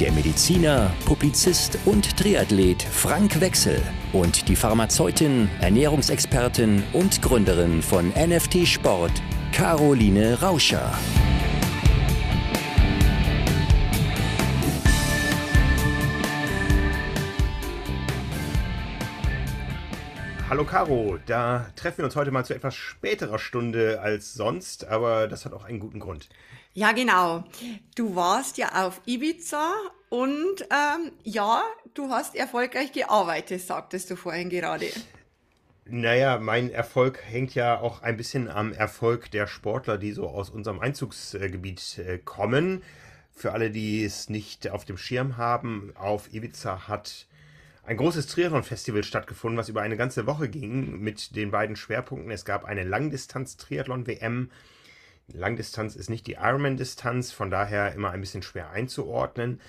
[0.00, 8.66] der Mediziner, Publizist und Triathlet Frank Wechsel und die Pharmazeutin, Ernährungsexpertin und Gründerin von NFT
[8.66, 9.10] Sport,
[9.50, 10.92] Caroline Rauscher.
[20.48, 25.26] Hallo Caro, da treffen wir uns heute mal zu etwas späterer Stunde als sonst, aber
[25.26, 26.28] das hat auch einen guten Grund.
[26.78, 27.42] Ja, genau.
[27.96, 29.72] Du warst ja auf Ibiza
[30.10, 31.64] und ähm, ja,
[31.94, 34.86] du hast erfolgreich gearbeitet, sagtest du vorhin gerade.
[35.86, 40.50] Naja, mein Erfolg hängt ja auch ein bisschen am Erfolg der Sportler, die so aus
[40.50, 42.84] unserem Einzugsgebiet äh, kommen.
[43.32, 47.26] Für alle, die es nicht auf dem Schirm haben, auf Ibiza hat
[47.82, 52.30] ein großes Triathlon-Festival stattgefunden, was über eine ganze Woche ging mit den beiden Schwerpunkten.
[52.30, 54.50] Es gab eine Langdistanz-Triathlon-WM
[55.32, 59.60] Langdistanz ist nicht die Ironman-Distanz, von daher immer ein bisschen schwer einzuordnen.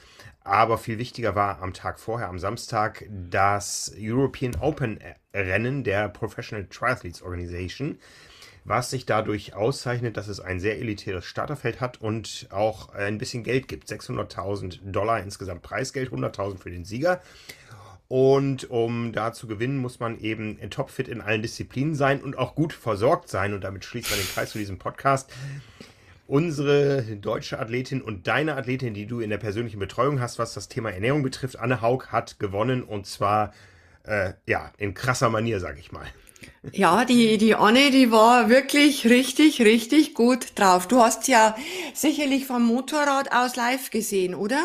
[0.43, 4.99] Aber viel wichtiger war am Tag vorher, am Samstag, das European Open
[5.33, 7.99] Rennen der Professional Triathletes Organization,
[8.63, 13.43] was sich dadurch auszeichnet, dass es ein sehr elitäres Starterfeld hat und auch ein bisschen
[13.43, 13.89] Geld gibt.
[13.89, 17.21] 600.000 Dollar insgesamt Preisgeld, 100.000 für den Sieger.
[18.09, 22.55] Und um da zu gewinnen, muss man eben topfit in allen Disziplinen sein und auch
[22.55, 23.53] gut versorgt sein.
[23.53, 25.31] Und damit schließt man den Kreis zu diesem Podcast.
[26.25, 30.67] Unsere deutsche Athletin und deine Athletin, die du in der persönlichen Betreuung hast, was das
[30.67, 33.53] Thema Ernährung betrifft, Anne Haug, hat gewonnen und zwar
[34.05, 36.07] äh, ja in krasser Manier, sag ich mal.
[36.71, 40.87] Ja, die, die Anne, die war wirklich richtig, richtig gut drauf.
[40.87, 41.55] Du hast ja
[41.93, 44.63] sicherlich vom Motorrad aus live gesehen, oder?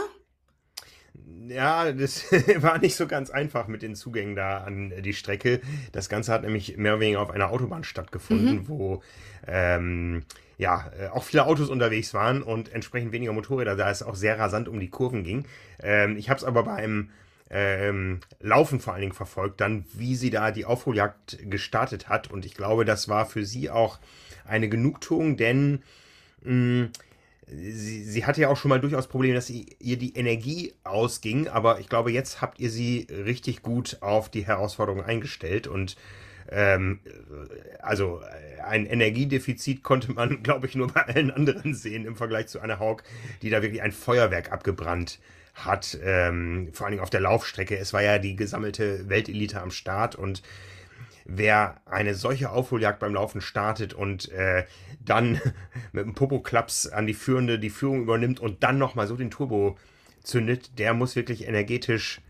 [1.48, 2.30] Ja, das
[2.62, 5.60] war nicht so ganz einfach mit den Zugängen da an die Strecke.
[5.92, 8.68] Das Ganze hat nämlich mehr oder weniger auf einer Autobahn stattgefunden, mhm.
[8.68, 9.02] wo
[9.46, 10.22] ähm,
[10.58, 14.38] ja äh, auch viele Autos unterwegs waren und entsprechend weniger Motorräder, da es auch sehr
[14.38, 15.46] rasant um die Kurven ging.
[15.82, 17.10] Ähm, ich habe es aber beim
[17.50, 22.46] ähm, Laufen vor allen Dingen verfolgt, dann wie sie da die Aufholjagd gestartet hat und
[22.46, 23.98] ich glaube, das war für sie auch
[24.46, 25.82] eine Genugtuung, denn
[26.42, 26.88] mh,
[27.46, 31.48] sie, sie hatte ja auch schon mal durchaus Probleme, dass sie, ihr die Energie ausging,
[31.48, 35.96] aber ich glaube, jetzt habt ihr sie richtig gut auf die Herausforderung eingestellt und
[36.50, 37.00] ähm,
[37.80, 38.20] also
[38.64, 42.78] ein Energiedefizit konnte man, glaube ich, nur bei allen anderen sehen im Vergleich zu Anna
[42.78, 43.02] Haug,
[43.42, 45.18] die da wirklich ein Feuerwerk abgebrannt
[45.54, 47.78] hat, ähm, vor allen Dingen auf der Laufstrecke.
[47.78, 50.42] Es war ja die gesammelte Weltelite am Start und
[51.24, 54.64] wer eine solche Aufholjagd beim Laufen startet und äh,
[55.04, 55.40] dann
[55.92, 59.76] mit dem Popo-Klaps an die Führende die Führung übernimmt und dann nochmal so den Turbo
[60.22, 62.20] zündet, der muss wirklich energetisch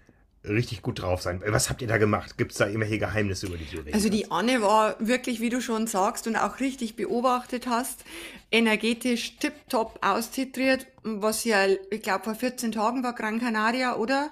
[0.45, 1.43] richtig gut drauf sein.
[1.47, 2.37] Was habt ihr da gemacht?
[2.37, 3.95] Gibt es da irgendwelche Geheimnisse, über die redest?
[3.95, 8.05] Also die Anne war wirklich, wie du schon sagst und auch richtig beobachtet hast,
[8.51, 14.31] energetisch tipptopp austitriert, was ja, ich glaube, vor 14 Tagen war Gran Canaria, oder?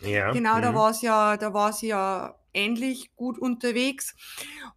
[0.00, 0.30] Ja.
[0.30, 0.62] Genau, mhm.
[0.62, 4.14] da war es ja, da war sie ja ähnlich gut unterwegs.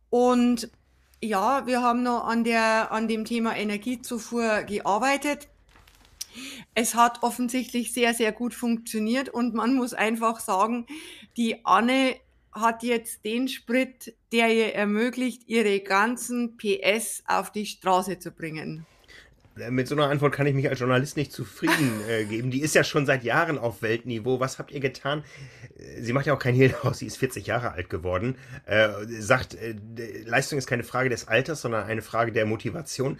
[0.10, 0.70] Und
[1.22, 5.48] ja, wir haben noch an, der, an dem Thema Energiezufuhr gearbeitet.
[6.74, 10.86] Es hat offensichtlich sehr, sehr gut funktioniert und man muss einfach sagen,
[11.38, 12.16] die Anne
[12.52, 18.86] hat jetzt den Sprit, der ihr ermöglicht, ihre ganzen PS auf die Straße zu bringen.
[19.70, 22.52] Mit so einer Antwort kann ich mich als Journalist nicht zufrieden äh, geben.
[22.52, 24.40] Die ist ja schon seit Jahren auf Weltniveau.
[24.40, 25.24] Was habt ihr getan?
[25.78, 27.00] Äh, sie macht ja auch kein Hehl daraus.
[27.00, 28.36] Sie ist 40 Jahre alt geworden.
[28.66, 28.90] Äh,
[29.20, 29.76] sagt, äh,
[30.26, 33.18] Leistung ist keine Frage des Alters, sondern eine Frage der Motivation.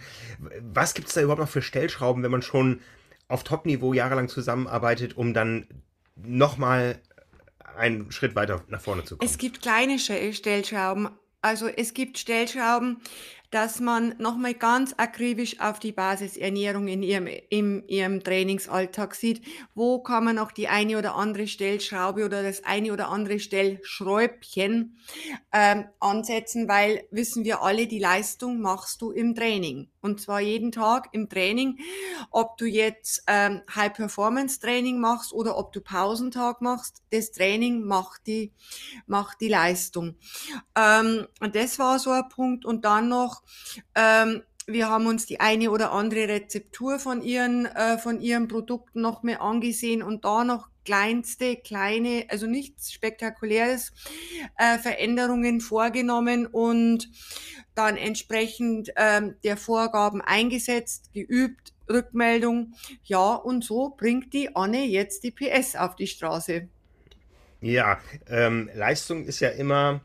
[0.60, 2.80] Was gibt es da überhaupt noch für Stellschrauben, wenn man schon
[3.28, 5.66] auf Top-Niveau jahrelang zusammenarbeitet, um dann
[6.16, 6.98] nochmal
[7.76, 9.28] einen Schritt weiter nach vorne zu kommen?
[9.28, 11.08] Es gibt kleine Stellschrauben.
[11.42, 12.98] Also es gibt Stellschrauben,
[13.52, 19.42] dass man nochmal ganz akribisch auf die Basisernährung in ihrem, in ihrem Trainingsalltag sieht.
[19.74, 24.96] Wo kann man noch die eine oder andere Stellschraube oder das eine oder andere Stellschräubchen
[25.52, 29.91] ähm, ansetzen, weil wissen wir alle, die Leistung machst du im Training.
[30.02, 31.78] Und zwar jeden Tag im Training,
[32.30, 38.52] ob du jetzt ähm, High-Performance-Training machst oder ob du Pausentag machst, das Training macht die,
[39.06, 40.16] macht die Leistung.
[40.76, 42.64] Ähm, und das war so ein Punkt.
[42.64, 43.42] Und dann noch
[43.94, 49.00] ähm, wir haben uns die eine oder andere Rezeptur von ihren, äh, von ihren Produkten
[49.00, 53.92] noch mehr angesehen und da noch kleinste, kleine, also nichts Spektakuläres,
[54.58, 57.08] äh, Veränderungen vorgenommen und
[57.74, 62.74] dann entsprechend ähm, der Vorgaben eingesetzt, geübt, Rückmeldung.
[63.04, 66.68] Ja, und so bringt die Anne jetzt die PS auf die Straße.
[67.60, 67.98] Ja,
[68.28, 70.00] ähm, Leistung ist ja immer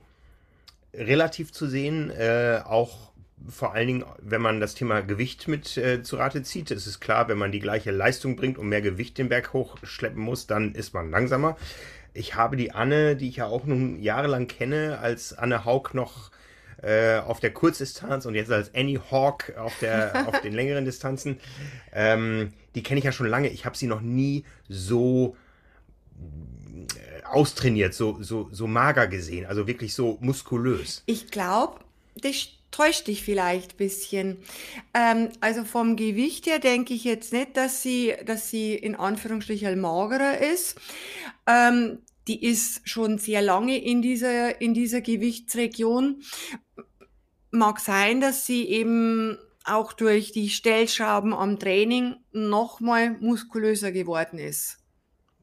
[0.94, 3.07] relativ zu sehen, äh, auch
[3.48, 6.72] vor allen Dingen, wenn man das Thema Gewicht mit äh, zu Rate zieht.
[6.72, 10.22] Es ist klar, wenn man die gleiche Leistung bringt und mehr Gewicht den Berg hochschleppen
[10.22, 11.58] muss, dann ist man langsamer.
[12.14, 16.32] Ich habe die Anne, die ich ja auch nun jahrelang kenne, als Anne Haug noch
[16.82, 21.40] äh, auf der Kurzdistanz und jetzt als Annie Hawk auf, der, auf den längeren Distanzen.
[21.94, 23.50] Ähm, die kenne ich ja schon lange.
[23.50, 25.36] Ich habe sie noch nie so
[26.96, 31.04] äh, austrainiert, so, so, so mager gesehen, also wirklich so muskulös.
[31.06, 31.80] Ich glaube,
[32.16, 34.38] das täuscht dich vielleicht ein bisschen.
[34.94, 39.80] Ähm, also vom Gewicht her denke ich jetzt nicht, dass sie, dass sie in Anführungsstrichen
[39.80, 40.76] magerer ist.
[41.46, 46.22] Ähm, die ist schon sehr lange in dieser, in dieser Gewichtsregion.
[47.52, 54.80] Mag sein, dass sie eben auch durch die Stellschrauben am Training nochmal muskulöser geworden ist.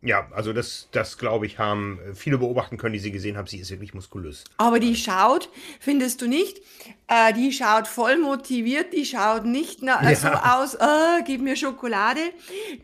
[0.05, 3.47] Ja, also das, das glaube ich, haben viele beobachten können, die sie gesehen haben.
[3.47, 4.45] Sie ist wirklich muskulös.
[4.59, 5.49] Aber die schaut,
[5.81, 6.61] findest du nicht?
[7.09, 10.15] Äh, die schaut voll motiviert, die schaut nicht na, ja.
[10.15, 12.21] so aus, äh, gib mir Schokolade.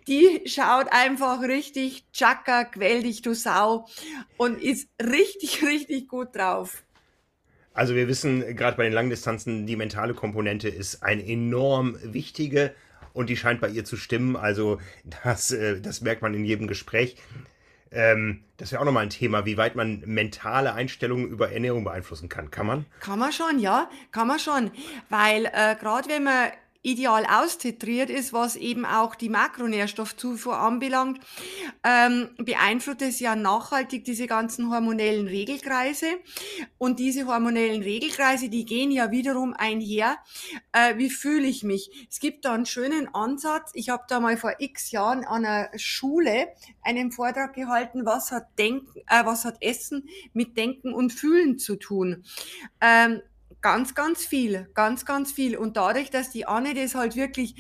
[0.09, 3.87] Die schaut einfach richtig, Chaka, quäl dich, du Sau.
[4.39, 6.83] Und ist richtig, richtig gut drauf.
[7.75, 12.75] Also wir wissen, gerade bei den Langdistanzen, die mentale Komponente ist eine enorm wichtige
[13.13, 14.37] und die scheint bei ihr zu stimmen.
[14.37, 14.79] Also
[15.25, 17.17] das, äh, das merkt man in jedem Gespräch.
[17.93, 22.29] Ähm, das wäre auch nochmal ein Thema, wie weit man mentale Einstellungen über Ernährung beeinflussen
[22.29, 22.51] kann.
[22.51, 22.87] Kann man?
[23.01, 24.71] Kann man schon, ja, kann man schon.
[25.09, 26.51] Weil äh, gerade wenn man
[26.83, 31.21] ideal austitriert ist, was eben auch die Makronährstoffzufuhr anbelangt,
[31.85, 36.07] ähm, beeinflusst es ja nachhaltig diese ganzen hormonellen Regelkreise.
[36.79, 40.17] Und diese hormonellen Regelkreise, die gehen ja wiederum einher,
[40.73, 42.09] äh, wie fühle ich mich.
[42.11, 43.73] Es gibt da einen schönen Ansatz.
[43.75, 46.49] Ich habe da mal vor x Jahren an einer Schule
[46.83, 51.77] einen Vortrag gehalten, was hat Denken, äh, was hat Essen mit Denken und Fühlen zu
[51.77, 52.25] tun.
[52.81, 53.21] Ähm,
[53.61, 55.57] Ganz, ganz viel, ganz, ganz viel.
[55.57, 57.55] Und dadurch, dass die Anne das halt wirklich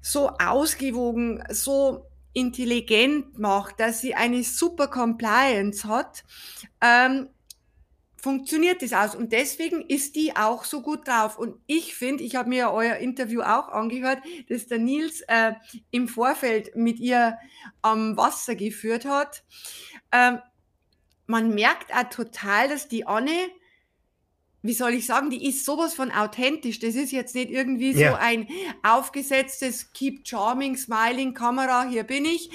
[0.00, 6.24] so ausgewogen, so intelligent macht, dass sie eine super Compliance hat,
[6.80, 7.28] ähm,
[8.16, 9.14] funktioniert das aus.
[9.16, 11.38] Und deswegen ist die auch so gut drauf.
[11.38, 15.52] Und ich finde, ich habe mir euer Interview auch angehört, dass der Nils äh,
[15.90, 17.36] im Vorfeld mit ihr
[17.82, 19.42] am Wasser geführt hat.
[20.12, 20.38] Ähm,
[21.26, 23.48] man merkt auch total, dass die Anne
[24.62, 26.78] wie soll ich sagen, die ist sowas von authentisch.
[26.78, 28.12] Das ist jetzt nicht irgendwie ja.
[28.12, 28.48] so ein
[28.82, 32.50] aufgesetztes Keep Charming, Smiling, Kamera, hier bin ich.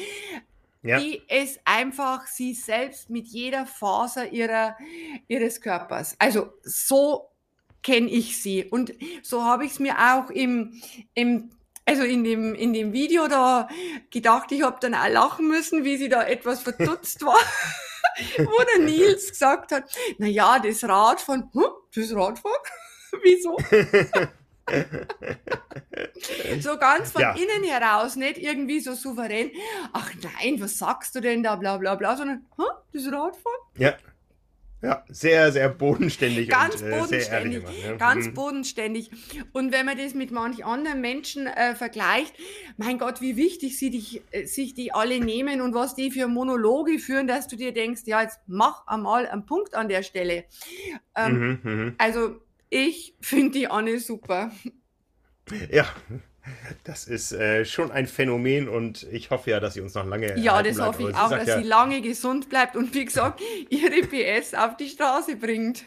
[0.83, 0.99] Ja.
[0.99, 4.77] Die ist einfach sie selbst mit jeder Faser ihrer,
[5.27, 6.15] ihres Körpers.
[6.17, 7.29] Also so
[7.83, 8.63] kenne ich sie.
[8.63, 10.81] Und so habe ich es mir auch im,
[11.13, 11.51] im
[11.85, 13.67] also in dem, in dem Video da
[14.11, 17.39] gedacht, ich habe dann auch lachen müssen, wie sie da etwas verdutzt war.
[18.37, 19.83] wo der Nils gesagt hat,
[20.17, 21.65] na ja, das Radfahren, hm,
[21.95, 22.57] das Radfahren?
[23.23, 23.57] Wieso?
[26.61, 27.31] so ganz von ja.
[27.33, 29.51] innen heraus, nicht irgendwie so souverän,
[29.93, 33.59] ach nein, was sagst du denn da, bla bla bla, sondern, hm, das Radfahren?
[33.77, 33.95] Ja.
[34.81, 36.49] Ja, sehr, sehr bodenständig.
[36.49, 37.63] Ganz und, bodenständig.
[37.63, 37.97] Äh, immer, ne?
[37.97, 38.33] Ganz mhm.
[38.35, 39.09] bodenständig.
[39.51, 42.35] Und wenn man das mit manch anderen Menschen äh, vergleicht,
[42.77, 46.27] mein Gott, wie wichtig sie dich, äh, sich die alle nehmen und was die für
[46.27, 50.45] Monologe führen, dass du dir denkst, ja, jetzt mach einmal einen Punkt an der Stelle.
[51.15, 51.95] Ähm, mhm, mhm.
[51.97, 52.35] also,
[52.69, 54.51] ich finde die Anne super.
[55.71, 55.87] Ja,
[56.83, 60.37] das ist äh, schon ein Phänomen und ich hoffe ja, dass sie uns noch lange.
[60.39, 64.01] Ja, das hoffe ich auch, dass ja, sie lange gesund bleibt und wie gesagt, ihre
[64.07, 65.83] PS auf die Straße bringt.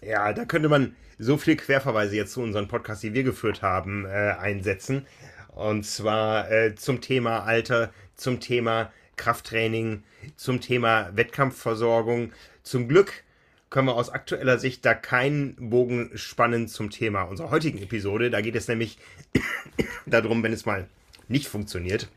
[0.00, 4.04] Ja, da könnte man so viel Querverweise jetzt zu unseren Podcasts, die wir geführt haben,
[4.04, 5.06] äh, einsetzen.
[5.54, 10.04] Und zwar äh, zum Thema Alter, zum Thema Krafttraining,
[10.36, 12.32] zum Thema Wettkampfversorgung.
[12.62, 13.24] Zum Glück
[13.70, 18.30] können wir aus aktueller Sicht da keinen Bogen spannen zum Thema unserer heutigen Episode.
[18.30, 18.98] Da geht es nämlich
[20.06, 20.88] darum, wenn es mal
[21.28, 22.08] nicht funktioniert.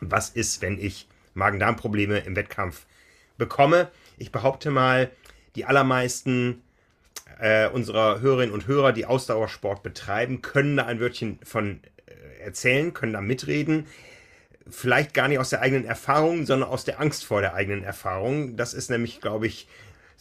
[0.00, 2.86] Was ist, wenn ich Magen-Darm-Probleme im Wettkampf
[3.38, 3.90] bekomme?
[4.18, 5.10] Ich behaupte mal,
[5.54, 6.62] die allermeisten
[7.38, 12.92] äh, unserer Hörerinnen und Hörer, die Ausdauersport betreiben, können da ein Wörtchen von äh, erzählen,
[12.92, 13.86] können da mitreden.
[14.68, 18.56] Vielleicht gar nicht aus der eigenen Erfahrung, sondern aus der Angst vor der eigenen Erfahrung.
[18.56, 19.66] Das ist nämlich, glaube ich,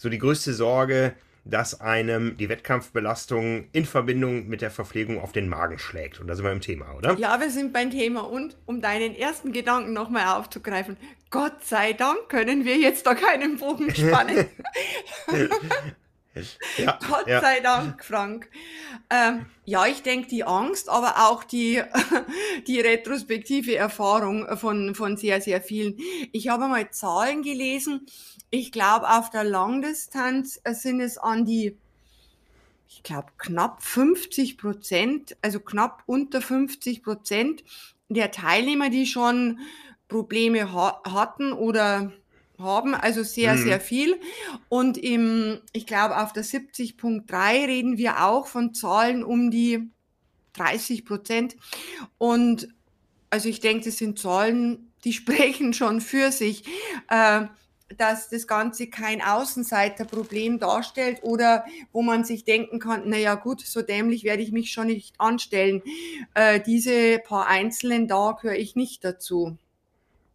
[0.02, 1.14] so die größte Sorge,
[1.46, 6.20] dass einem die Wettkampfbelastung in Verbindung mit der Verpflegung auf den Magen schlägt.
[6.20, 7.16] Und da sind wir im Thema, oder?
[7.20, 8.22] Ja, wir sind beim Thema.
[8.22, 10.98] Und um deinen ersten Gedanken nochmal aufzugreifen,
[11.30, 14.48] Gott sei Dank können wir jetzt da keinen Bogen spannen.
[16.78, 17.42] ja, Gott ja.
[17.42, 18.50] sei Dank, Frank.
[19.10, 21.82] Ähm, ja, ich denke die Angst, aber auch die,
[22.68, 25.98] die retrospektive Erfahrung von, von sehr, sehr vielen.
[26.32, 28.06] Ich habe mal Zahlen gelesen.
[28.50, 31.78] Ich glaube, auf der Langdistanz sind es an die,
[32.88, 37.64] ich glaube, knapp 50 Prozent, also knapp unter 50 Prozent
[38.10, 39.60] der Teilnehmer, die schon
[40.08, 42.12] Probleme ha hatten oder
[42.62, 43.64] haben, also sehr, mhm.
[43.64, 44.20] sehr viel.
[44.70, 49.90] Und im, ich glaube, auf der 70.3 reden wir auch von Zahlen um die
[50.54, 51.56] 30 Prozent.
[52.18, 52.70] Und
[53.30, 56.64] also ich denke, das sind Zahlen, die sprechen schon für sich,
[57.10, 57.46] äh,
[57.98, 63.62] dass das Ganze kein Außenseiterproblem darstellt oder wo man sich denken kann, na ja gut,
[63.62, 65.82] so dämlich werde ich mich schon nicht anstellen.
[66.34, 69.58] Äh, diese paar Einzelnen da gehöre ich nicht dazu.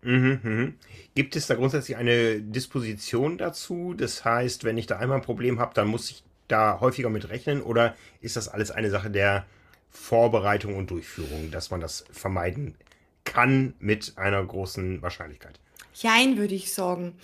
[0.07, 0.75] Mhm, mhm.
[1.17, 3.93] Gibt es da grundsätzlich eine Disposition dazu?
[3.93, 7.29] Das heißt, wenn ich da einmal ein Problem habe, dann muss ich da häufiger mit
[7.29, 9.45] rechnen oder ist das alles eine Sache der
[9.91, 12.77] Vorbereitung und Durchführung, dass man das vermeiden
[13.25, 15.59] kann mit einer großen Wahrscheinlichkeit?
[15.93, 17.15] Jein, würde ich sagen.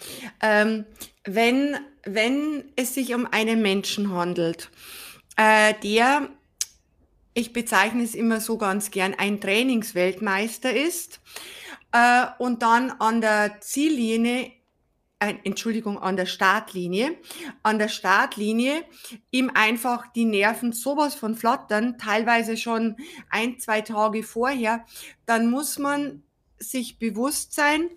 [0.41, 0.85] Ähm,
[1.25, 4.71] wenn, wenn es sich um einen Menschen handelt,
[5.37, 6.29] äh, der,
[7.35, 11.21] ich bezeichne es immer so ganz gern, ein Trainingsweltmeister ist,
[11.93, 14.51] äh, und dann an der Ziellinie
[15.23, 17.17] äh, Entschuldigung, an der Startlinie,
[17.63, 18.85] an der Startlinie
[19.31, 22.97] ihm einfach die Nerven sowas von flattern, teilweise schon
[23.31, 24.85] ein, zwei Tage vorher,
[25.25, 26.25] dann muss man
[26.63, 27.91] sich bewusst sein,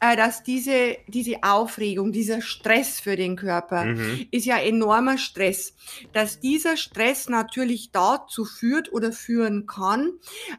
[0.00, 4.26] äh, dass diese, diese Aufregung, dieser Stress für den Körper mhm.
[4.30, 5.74] ist ja enormer Stress,
[6.12, 10.12] dass dieser Stress natürlich dazu führt oder führen kann,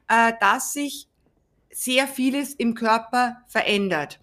[0.08, 1.08] äh, dass sich
[1.72, 4.20] sehr vieles im Körper verändert.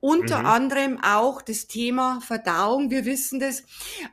[0.00, 0.46] Unter mhm.
[0.46, 2.90] anderem auch das Thema Verdauung.
[2.90, 3.64] Wir wissen das.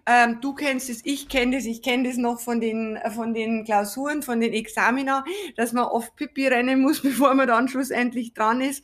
[0.05, 3.65] Ähm, du kennst es, ich kenne das, ich kenne das noch von den, von den
[3.65, 5.25] Klausuren, von den Examina,
[5.55, 8.83] dass man oft Pipi rennen muss, bevor man dann schlussendlich dran ist.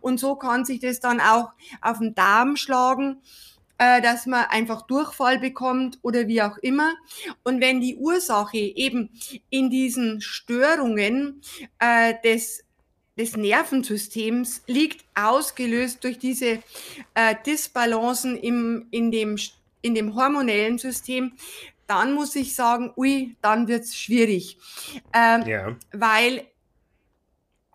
[0.00, 3.20] Und so kann sich das dann auch auf den Darm schlagen
[3.80, 6.92] äh, dass man einfach Durchfall bekommt oder wie auch immer.
[7.44, 9.08] Und wenn die Ursache eben
[9.48, 11.40] in diesen Störungen
[11.78, 12.62] äh, des
[13.20, 16.62] des Nervensystems liegt ausgelöst durch diese
[17.14, 19.36] äh, Disbalancen im, in, dem,
[19.82, 21.32] in dem hormonellen System,
[21.86, 24.56] dann muss ich sagen, ui, dann wird's schwierig.
[25.12, 25.76] Ähm, ja.
[25.92, 26.46] Weil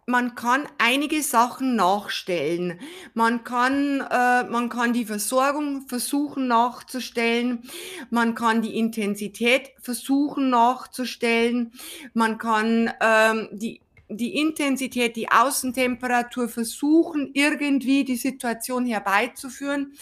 [0.08, 2.80] man kann einige Sachen nachstellen.
[3.14, 7.64] Man kann, äh, man kann die Versorgung versuchen nachzustellen.
[8.10, 11.72] Man kann die Intensität versuchen nachzustellen.
[12.14, 19.94] Man kann ähm, die die Intensität, die Außentemperatur versuchen, irgendwie die Situation herbeizuführen.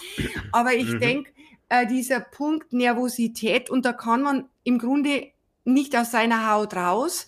[0.52, 1.00] Aber ich mhm.
[1.00, 1.32] denke,
[1.70, 5.32] äh, dieser Punkt Nervosität, und da kann man im Grunde
[5.66, 7.28] nicht aus seiner Haut raus,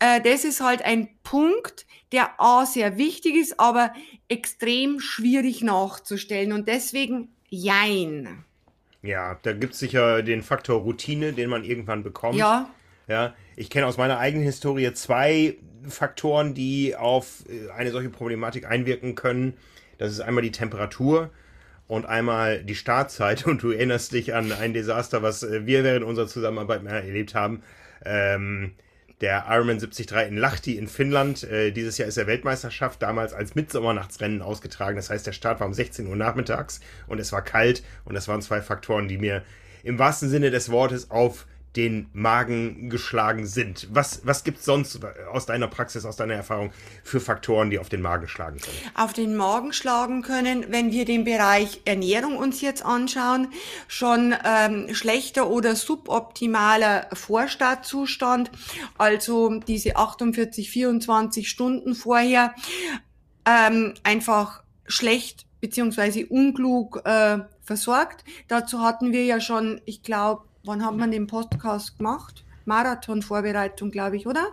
[0.00, 3.92] äh, das ist halt ein Punkt, der A sehr wichtig ist, aber
[4.28, 6.52] extrem schwierig nachzustellen.
[6.52, 8.44] Und deswegen Jein.
[9.02, 12.36] Ja, da gibt es sicher den Faktor Routine, den man irgendwann bekommt.
[12.36, 12.68] Ja.
[13.08, 15.56] Ja, ich kenne aus meiner eigenen Historie zwei
[15.88, 19.54] Faktoren, die auf äh, eine solche Problematik einwirken können.
[19.96, 21.30] Das ist einmal die Temperatur
[21.86, 23.46] und einmal die Startzeit.
[23.46, 27.62] Und du erinnerst dich an ein Desaster, was äh, wir während unserer Zusammenarbeit erlebt haben.
[28.04, 28.74] Ähm,
[29.20, 31.42] der Ironman 73 in Lahti in Finnland.
[31.44, 34.96] Äh, dieses Jahr ist der Weltmeisterschaft damals als Mitsommernachtsrennen ausgetragen.
[34.96, 37.82] Das heißt, der Start war um 16 Uhr nachmittags und es war kalt.
[38.04, 39.42] Und das waren zwei Faktoren, die mir
[39.82, 41.46] im wahrsten Sinne des Wortes auf
[41.78, 43.86] den Magen geschlagen sind.
[43.92, 44.98] Was, was gibt es sonst
[45.32, 46.72] aus deiner Praxis, aus deiner Erfahrung
[47.04, 48.76] für Faktoren, die auf den Magen schlagen können?
[48.94, 53.52] Auf den Magen schlagen können, wenn wir den Bereich Ernährung uns jetzt anschauen,
[53.86, 58.50] schon ähm, schlechter oder suboptimaler Vorstadtzustand,
[58.98, 62.56] also diese 48, 24 Stunden vorher,
[63.46, 68.24] ähm, einfach schlecht beziehungsweise unklug äh, versorgt.
[68.48, 72.44] Dazu hatten wir ja schon, ich glaube, wann hat man den Podcast gemacht?
[72.64, 74.48] Marathon-Vorbereitung, glaube ich, oder?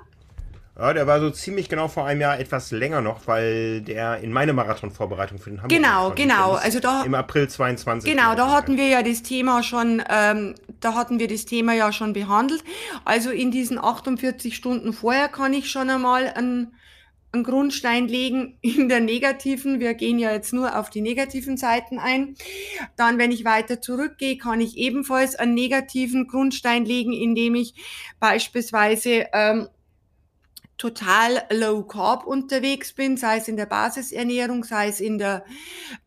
[0.78, 4.34] Ja, der war so ziemlich genau vor einem Jahr etwas länger noch, weil der in
[4.34, 6.54] meine Marathon-Vorbereitung für den Hamburg Genau, genau.
[6.54, 8.10] Also da im April 22.
[8.12, 11.94] Genau, da hatten wir ja das Thema schon, ähm, da hatten wir das Thema ja
[11.94, 12.62] schon behandelt.
[13.06, 16.74] Also in diesen 48 Stunden vorher kann ich schon einmal einen
[17.36, 19.80] einen Grundstein legen in der negativen.
[19.80, 22.36] Wir gehen ja jetzt nur auf die negativen Seiten ein.
[22.96, 27.76] Dann, wenn ich weiter zurückgehe, kann ich ebenfalls einen negativen Grundstein legen, indem ich
[28.20, 29.68] beispielsweise ähm,
[30.78, 35.46] total low carb unterwegs bin, sei es in der Basisernährung, sei es in der,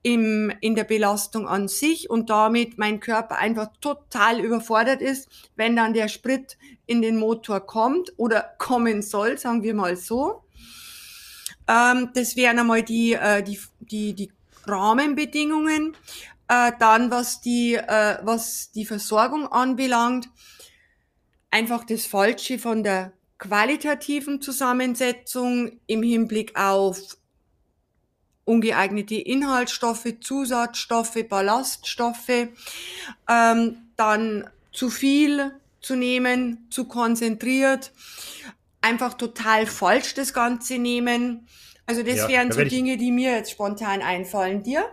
[0.03, 5.75] im, in der Belastung an sich und damit mein Körper einfach total überfordert ist, wenn
[5.75, 10.43] dann der Sprit in den Motor kommt oder kommen soll, sagen wir mal so.
[11.69, 14.33] Ähm, das wären einmal die, äh, die, die, die
[14.67, 15.97] Rahmenbedingungen.
[16.49, 20.29] Äh, dann, was die, äh, was die Versorgung anbelangt,
[21.51, 27.19] einfach das Falsche von der qualitativen Zusammensetzung im Hinblick auf
[28.45, 32.49] ungeeignete Inhaltsstoffe, Zusatzstoffe, Ballaststoffe,
[33.29, 37.93] ähm, dann zu viel zu nehmen, zu konzentriert,
[38.81, 41.47] einfach total falsch das Ganze nehmen.
[41.87, 44.63] Also das ja, wären so Dinge, die mir jetzt spontan einfallen.
[44.63, 44.85] Dir?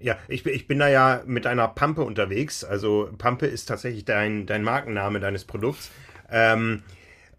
[0.00, 2.64] Ja, ich, ich bin da ja mit einer Pampe unterwegs.
[2.64, 5.90] Also Pampe ist tatsächlich dein, dein Markenname deines Produkts.
[6.30, 6.82] Ähm,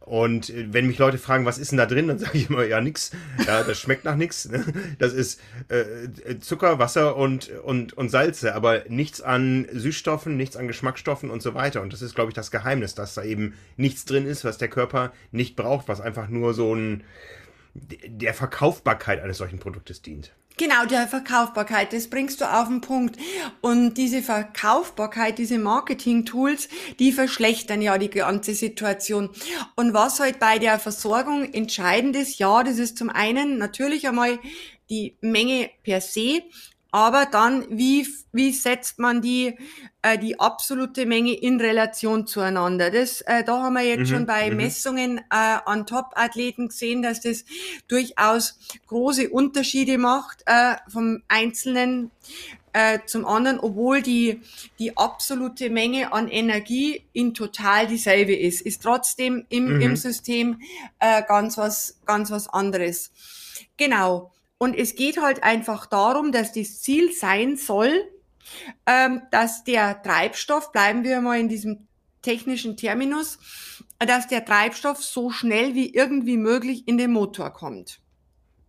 [0.01, 2.65] und äh, wenn mich Leute fragen, was ist denn da drin, dann sage ich immer,
[2.65, 3.11] ja, nix.
[3.45, 4.49] Ja, das schmeckt nach nix.
[4.49, 4.65] Ne?
[4.99, 5.39] Das ist
[5.69, 11.41] äh, Zucker, Wasser und, und, und Salze, aber nichts an Süßstoffen, nichts an Geschmacksstoffen und
[11.41, 11.81] so weiter.
[11.81, 14.69] Und das ist, glaube ich, das Geheimnis, dass da eben nichts drin ist, was der
[14.69, 17.03] Körper nicht braucht, was einfach nur so ein
[17.73, 20.33] der Verkaufbarkeit eines solchen Produktes dient.
[20.57, 23.17] Genau, der Verkaufbarkeit, das bringst du auf den Punkt.
[23.61, 29.29] Und diese Verkaufbarkeit, diese Marketing-Tools, die verschlechtern ja die ganze Situation.
[29.75, 34.39] Und was halt bei der Versorgung entscheidend ist, ja, das ist zum einen natürlich einmal
[34.89, 36.43] die Menge per se,
[36.91, 39.57] aber dann, wie, wie setzt man die,
[40.01, 42.91] äh, die absolute Menge in Relation zueinander?
[42.91, 44.57] Das, äh, da haben wir jetzt mhm, schon bei mhm.
[44.57, 47.45] Messungen äh, an Top-Athleten gesehen, dass das
[47.87, 52.11] durchaus große Unterschiede macht äh, vom Einzelnen
[52.73, 54.41] äh, zum anderen, obwohl die,
[54.79, 59.81] die absolute Menge an Energie in total dieselbe ist, ist trotzdem im, mhm.
[59.81, 60.61] im System
[60.99, 63.11] äh, ganz was, ganz was anderes.
[63.77, 64.31] Genau.
[64.61, 68.07] Und es geht halt einfach darum, dass das Ziel sein soll,
[68.85, 71.87] ähm, dass der Treibstoff, bleiben wir mal in diesem
[72.21, 73.39] technischen Terminus,
[73.97, 78.01] dass der Treibstoff so schnell wie irgendwie möglich in den Motor kommt.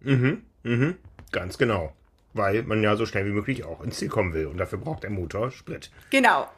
[0.01, 0.97] Mhm, mhm,
[1.31, 1.93] ganz genau.
[2.33, 5.03] Weil man ja so schnell wie möglich auch ins Ziel kommen will und dafür braucht
[5.03, 5.91] der Motor Sprit.
[6.09, 6.49] Genau.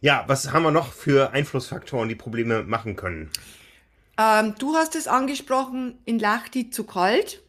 [0.00, 3.28] Ja, was haben wir noch für Einflussfaktoren, die Probleme machen können?
[4.20, 7.42] Ähm, du hast es angesprochen, in Lachti zu kalt.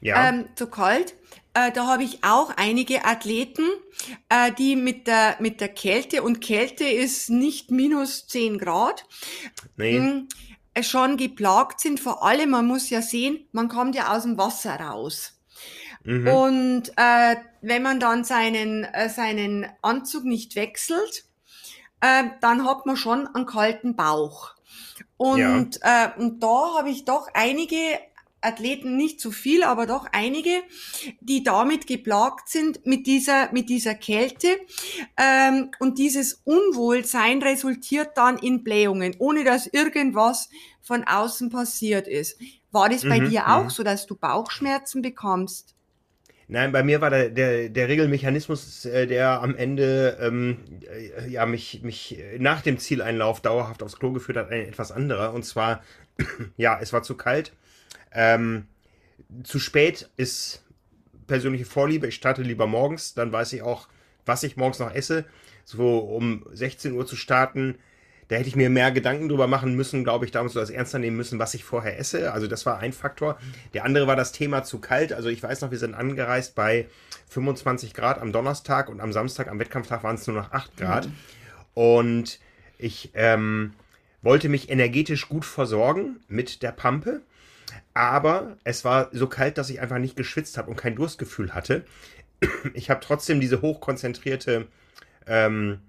[0.00, 0.28] Ja.
[0.28, 1.14] Ähm, zu kalt.
[1.54, 3.66] Äh, da habe ich auch einige Athleten,
[4.28, 9.04] äh, die mit der, mit der Kälte, und Kälte ist nicht minus 10 Grad,
[9.76, 10.00] nee.
[10.00, 10.06] mh,
[10.74, 12.00] hm, schon geplagt sind.
[12.00, 15.38] Vor allem, man muss ja sehen, man kommt ja aus dem Wasser raus.
[16.04, 16.26] Mhm.
[16.26, 21.24] Und äh, wenn man dann seinen, äh, seinen Anzug nicht wechselt,
[22.00, 24.54] äh, dann hat man schon einen kalten Bauch.
[25.22, 26.06] Und, ja.
[26.16, 27.76] äh, und da habe ich doch einige
[28.40, 30.50] Athleten, nicht zu viel, aber doch einige,
[31.20, 34.48] die damit geplagt sind mit dieser, mit dieser Kälte.
[35.16, 40.48] Ähm, und dieses Unwohlsein resultiert dann in Blähungen, ohne dass irgendwas
[40.80, 42.36] von außen passiert ist.
[42.72, 45.71] War das bei mhm, dir auch so, dass du Bauchschmerzen bekommst?
[46.48, 50.58] Nein, bei mir war der, der, der Regelmechanismus, äh, der am Ende ähm,
[50.90, 55.32] äh, ja, mich, mich nach dem Zieleinlauf dauerhaft aufs Klo geführt hat, ein etwas anderer.
[55.32, 55.82] Und zwar,
[56.56, 57.52] ja, es war zu kalt.
[58.12, 58.66] Ähm,
[59.44, 60.64] zu spät ist
[61.26, 62.08] persönliche Vorliebe.
[62.08, 63.88] Ich starte lieber morgens, dann weiß ich auch,
[64.26, 65.24] was ich morgens noch esse.
[65.64, 67.78] So um 16 Uhr zu starten,
[68.28, 70.98] da hätte ich mir mehr Gedanken drüber machen müssen, glaube ich, damals so das ernster
[70.98, 72.32] nehmen müssen, was ich vorher esse.
[72.32, 73.38] Also das war ein Faktor.
[73.74, 75.12] Der andere war das Thema zu kalt.
[75.12, 76.86] Also ich weiß noch, wir sind angereist bei
[77.28, 81.06] 25 Grad am Donnerstag und am Samstag, am Wettkampftag waren es nur noch 8 Grad.
[81.06, 81.12] Mhm.
[81.74, 82.38] Und
[82.78, 83.74] ich ähm,
[84.22, 87.22] wollte mich energetisch gut versorgen mit der Pampe.
[87.94, 91.84] Aber es war so kalt, dass ich einfach nicht geschwitzt habe und kein Durstgefühl hatte.
[92.74, 94.66] Ich habe trotzdem diese hochkonzentrierte
[95.26, 95.80] ähm,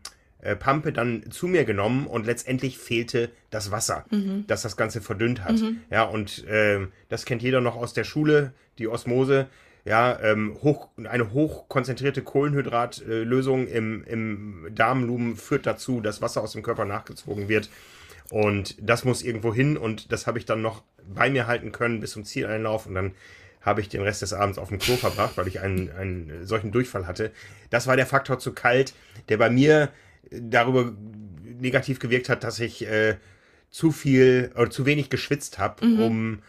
[0.43, 4.43] äh, Pampe dann zu mir genommen und letztendlich fehlte das Wasser, mhm.
[4.47, 5.59] das das Ganze verdünnt hat.
[5.59, 5.79] Mhm.
[5.89, 9.47] Ja, und äh, das kennt jeder noch aus der Schule, die Osmose.
[9.85, 16.63] Ja, ähm, hoch, eine hochkonzentrierte Kohlenhydratlösung im, im Darmlumen führt dazu, dass Wasser aus dem
[16.63, 17.69] Körper nachgezogen wird.
[18.29, 21.99] Und das muss irgendwo hin und das habe ich dann noch bei mir halten können
[21.99, 23.11] bis zum Zieleinlauf und dann
[23.61, 26.71] habe ich den Rest des Abends auf dem Klo verbracht, weil ich einen, einen solchen
[26.71, 27.31] Durchfall hatte.
[27.69, 28.93] Das war der Faktor zu kalt,
[29.29, 29.89] der bei mir
[30.39, 30.93] darüber
[31.59, 33.15] negativ gewirkt hat, dass ich äh,
[33.69, 35.99] zu viel oder zu wenig geschwitzt habe, mhm.
[35.99, 36.39] um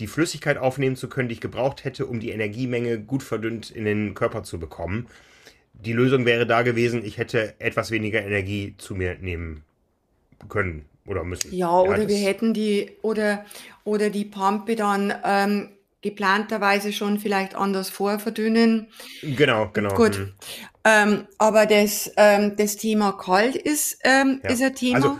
[0.00, 3.84] die Flüssigkeit aufnehmen zu können, die ich gebraucht hätte, um die Energiemenge gut verdünnt in
[3.84, 5.06] den Körper zu bekommen.
[5.72, 9.62] Die Lösung wäre da gewesen, ich hätte etwas weniger Energie zu mir nehmen
[10.48, 11.52] können oder müssen.
[11.52, 13.44] Ja, ja oder wir hätten die oder
[13.84, 15.68] oder die Pampe dann ähm,
[16.04, 18.88] geplanterweise schon vielleicht anders vorverdünnen.
[19.22, 19.94] Genau, genau.
[19.94, 20.18] Gut.
[20.18, 20.32] Mhm.
[20.84, 24.50] Ähm, aber das, ähm, das Thema kalt ist, ähm, ja.
[24.50, 24.96] ist ein Thema.
[24.96, 25.18] Also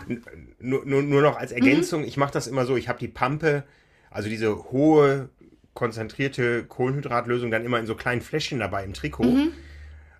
[0.59, 1.57] nur, nur, noch als mhm.
[1.57, 2.07] Ergänzung, mhm.
[2.07, 3.63] ich mache das immer so, ich habe die Pampe,
[4.11, 5.29] also diese hohe,
[5.73, 9.23] konzentrierte Kohlenhydratlösung dann immer in so kleinen Fläschchen dabei im Trikot.
[9.23, 9.53] Mhm.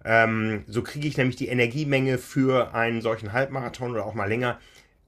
[0.04, 4.60] Ähm, so kriege ich nämlich die Energiemenge für einen solchen Halbmarathon oder auch mal länger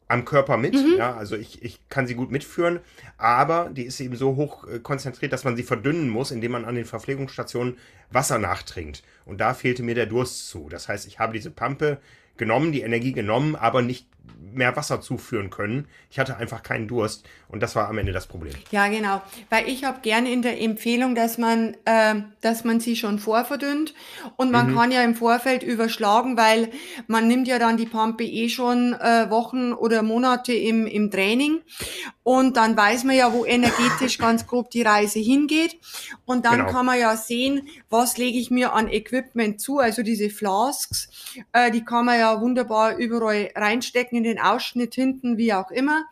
[0.08, 0.74] am Körper mit.
[0.74, 0.96] Mhm.
[0.98, 2.80] Ja, also ich, ich kann sie gut mitführen,
[3.18, 6.66] aber die ist eben so hoch äh, konzentriert, dass man sie verdünnen muss, indem man
[6.66, 7.78] an den Verpflegungsstationen
[8.10, 9.04] Wasser nachtrinkt.
[9.26, 10.70] Und da fehlte mir der Durst zu.
[10.70, 12.00] Das heißt, ich habe diese Pampe
[12.38, 14.08] genommen, die Energie genommen, aber nicht
[14.58, 15.88] mehr Wasser zuführen können.
[16.10, 18.54] Ich hatte einfach keinen Durst und das war am Ende das Problem.
[18.72, 19.22] Ja, genau.
[19.50, 23.94] Weil ich habe gerne in der Empfehlung, dass man, äh, dass man sie schon vorverdünnt
[24.36, 24.76] und man mhm.
[24.76, 26.70] kann ja im Vorfeld überschlagen, weil
[27.08, 31.62] man nimmt ja dann die Pampe eh schon äh, Wochen oder Monate im, im Training
[32.24, 35.78] und dann weiß man ja, wo energetisch ganz grob die Reise hingeht
[36.26, 36.72] und dann genau.
[36.72, 41.10] kann man ja sehen, was lege ich mir an Equipment zu, also diese Flasks,
[41.54, 46.06] äh, die kann man ja wunderbar überall reinstecken in den Ausschnitt hinten, wie auch immer.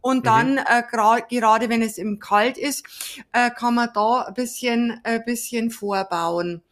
[0.00, 0.58] Und dann, mhm.
[0.66, 2.86] äh, gerade wenn es im Kalt ist,
[3.32, 6.62] äh, kann man da ein bisschen, ein bisschen vorbauen.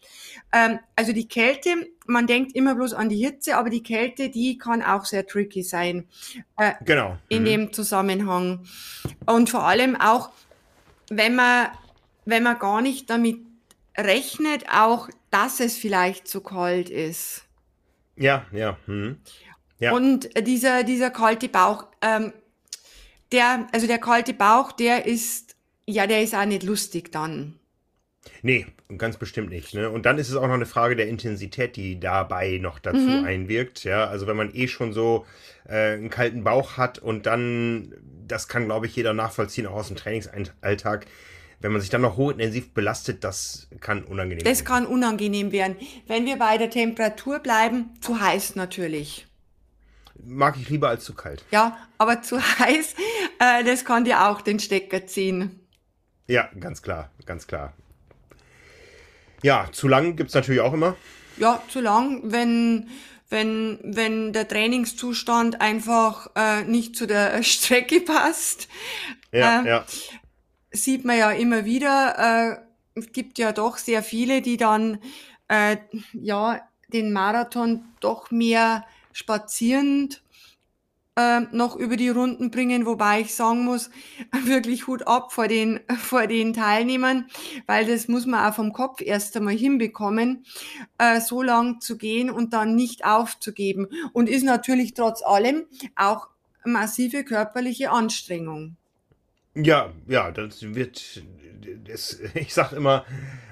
[0.53, 1.71] Ähm, also die Kälte,
[2.07, 5.62] man denkt immer bloß an die Hitze, aber die Kälte, die kann auch sehr tricky
[5.62, 6.09] sein.
[6.57, 7.19] Äh, genau.
[7.29, 7.47] In mhm.
[7.47, 8.67] dem Zusammenhang.
[9.27, 10.31] Und vor allem auch,
[11.11, 11.69] wenn man,
[12.25, 13.41] wenn man gar nicht damit
[13.97, 17.45] rechnet, auch, dass es vielleicht zu kalt ist.
[18.17, 18.77] Ja, ja.
[18.87, 19.19] Mhm.
[19.79, 19.93] Ja.
[19.93, 22.33] Und dieser, dieser kalte Bauch, ähm,
[23.33, 27.59] der, also der kalte Bauch, der ist, ja, der ist auch nicht lustig dann.
[28.43, 29.75] Nee, ganz bestimmt nicht.
[29.75, 29.91] Ne?
[29.91, 33.25] Und dann ist es auch noch eine Frage der Intensität, die dabei noch dazu mhm.
[33.25, 33.85] einwirkt.
[33.85, 35.27] Ja, also wenn man eh schon so
[35.69, 37.95] äh, einen kalten Bauch hat und dann,
[38.27, 41.07] das kann, glaube ich, jeder nachvollziehen, auch aus dem Trainingsalltag,
[41.61, 44.55] wenn man sich dann noch hochintensiv belastet, das kann unangenehm werden.
[44.55, 45.77] Das kann unangenehm werden.
[46.07, 49.28] Wenn wir bei der Temperatur bleiben, zu heiß natürlich
[50.24, 51.44] mag ich lieber als zu kalt.
[51.50, 52.94] Ja, aber zu heiß,
[53.38, 55.61] äh, das kann dir auch den Stecker ziehen.
[56.26, 57.72] Ja, ganz klar, ganz klar.
[59.42, 60.96] Ja, zu lang gibt es natürlich auch immer.
[61.37, 62.88] Ja, zu lang, wenn,
[63.31, 68.68] wenn, wenn der Trainingszustand einfach äh, nicht zu der Strecke passt.
[69.33, 69.85] Ja, äh, ja.
[70.70, 72.59] Sieht man ja immer wieder.
[72.59, 74.98] Äh, es gibt ja doch sehr viele, die dann
[75.46, 75.76] äh,
[76.12, 80.23] ja den Marathon doch mehr spazierend
[81.18, 83.90] äh, noch über die Runden bringen, wobei ich sagen muss,
[84.44, 87.27] wirklich Hut ab vor den, vor den Teilnehmern,
[87.66, 90.44] weil das muss man auch vom Kopf erst einmal hinbekommen,
[90.99, 93.88] äh, so lang zu gehen und dann nicht aufzugeben.
[94.12, 95.66] Und ist natürlich trotz allem
[95.97, 96.29] auch
[96.64, 98.77] massive körperliche Anstrengung.
[99.55, 101.23] Ja, ja, das wird,
[101.85, 103.05] das, ich sag immer,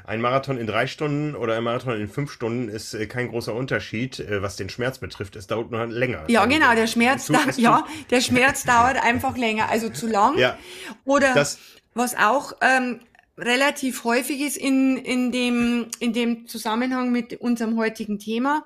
[0.06, 3.52] ein Marathon in drei Stunden oder ein Marathon in fünf Stunden ist äh, kein großer
[3.52, 5.34] Unterschied, äh, was den Schmerz betrifft.
[5.34, 6.24] Es dauert nur länger.
[6.28, 10.38] Ja, also, genau, der Schmerz, da, ja, der Schmerz dauert einfach länger, also zu lang.
[10.38, 10.56] Ja,
[11.04, 11.58] oder das,
[11.94, 13.00] was auch ähm,
[13.36, 18.64] relativ häufig ist in, in, dem, in dem Zusammenhang mit unserem heutigen Thema,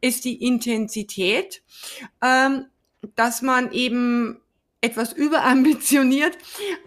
[0.00, 1.62] ist die Intensität,
[2.22, 2.66] ähm,
[3.16, 4.40] dass man eben
[4.86, 6.38] etwas überambitioniert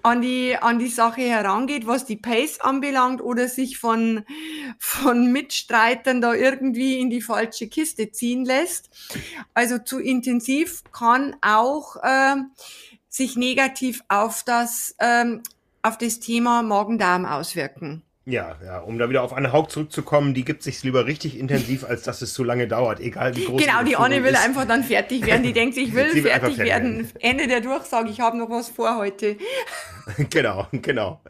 [0.03, 4.25] an die, an die Sache herangeht, was die Pace anbelangt oder sich von,
[4.77, 8.89] von Mitstreitern da irgendwie in die falsche Kiste ziehen lässt.
[9.53, 12.35] Also zu intensiv kann auch äh,
[13.09, 15.43] sich negativ auf das, ähm,
[15.81, 18.03] auf das Thema Magen-Darm auswirken.
[18.25, 21.83] Ja, ja, um da wieder auf Anne Haug zurückzukommen, die gibt sich lieber richtig intensiv,
[21.83, 24.45] als dass es zu lange dauert, egal wie groß Genau, die Anne will ist.
[24.45, 25.41] einfach dann fertig werden.
[25.41, 26.97] Die denkt, ich will, will fertig werden.
[26.99, 27.11] werden.
[27.21, 29.37] Ende der Durchsage, ich habe noch was vor heute.
[30.29, 31.21] genau, genau.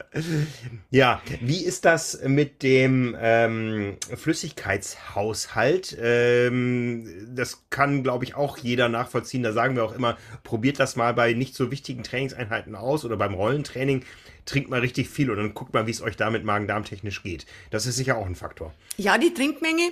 [0.90, 5.96] Ja, wie ist das mit dem ähm, Flüssigkeitshaushalt?
[6.02, 9.42] Ähm, das kann, glaube ich, auch jeder nachvollziehen.
[9.42, 13.16] Da sagen wir auch immer, probiert das mal bei nicht so wichtigen Trainingseinheiten aus oder
[13.16, 14.04] beim Rollentraining
[14.44, 17.46] trinkt mal richtig viel und dann guckt mal, wie es euch damit magen-darm-technisch geht.
[17.70, 18.72] Das ist sicher auch ein Faktor.
[18.96, 19.90] Ja, die Trinkmenge.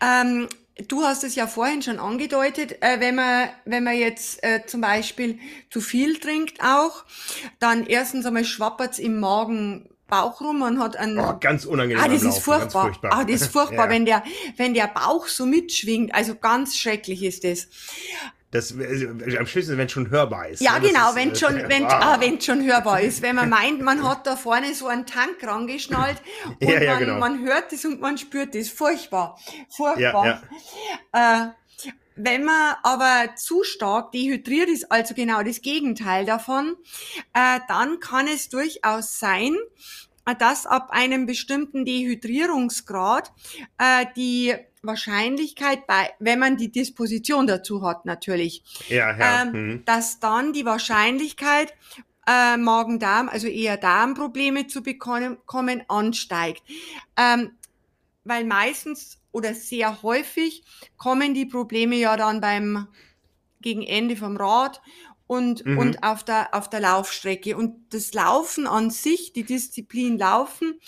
[0.00, 0.48] Ähm,
[0.88, 4.80] du hast es ja vorhin schon angedeutet, äh, wenn man wenn man jetzt äh, zum
[4.80, 5.38] Beispiel
[5.70, 7.04] zu viel trinkt auch,
[7.58, 11.18] dann erstens einmal schwappert's im Magen Bauch rum, man hat einen.
[11.18, 12.02] Oh, ganz unangenehm.
[12.04, 12.82] Ah, das ist furchtbar.
[12.82, 13.12] furchtbar.
[13.14, 13.90] Ah, das ist furchtbar, ja.
[13.90, 14.22] wenn der,
[14.56, 16.14] wenn der Bauch so mitschwingt.
[16.14, 17.68] Also ganz schrecklich ist das.
[18.52, 20.60] Das, also, am schlimmsten, wenn es schon hörbar ist.
[20.60, 20.88] Ja, ne?
[20.88, 22.20] Genau, wenn äh, schon, wenn, ah.
[22.20, 23.22] wenn schon hörbar ist.
[23.22, 26.20] Wenn man meint, man hat da vorne so einen Tank rangeschnallt
[26.60, 27.18] und Ja, ja, man, genau.
[27.18, 28.70] man hört es und man spürt es.
[28.70, 29.38] Furchtbar.
[29.68, 30.42] Furchtbar.
[31.12, 31.50] Ja, Äh,
[32.16, 36.76] wenn man aber zu stark dehydriert ist, also genau das Gegenteil davon,
[37.32, 39.56] äh, dann kann es durchaus sein,
[40.38, 43.32] dass ab einem bestimmten Dehydrierungsgrad
[43.78, 49.42] äh, die Wahrscheinlichkeit, bei, wenn man die Disposition dazu hat natürlich, Ja, ja.
[49.42, 49.84] ähm, mhm.
[49.84, 51.74] dass dann die Wahrscheinlichkeit,
[52.26, 56.62] äh, Magen-Darm, also eher Darmprobleme zu bekommen, kommen, ansteigt.
[57.16, 57.52] Ähm,
[58.24, 60.64] weil meistens oder sehr häufig
[60.96, 62.86] kommen die Probleme ja dann beim
[63.60, 64.80] gegen Ende vom Rad
[65.30, 65.78] und, Mhm.
[65.78, 67.56] und auf der, auf der Laufstrecke.
[67.56, 70.80] Und das Laufen an sich, die Disziplin Laufen,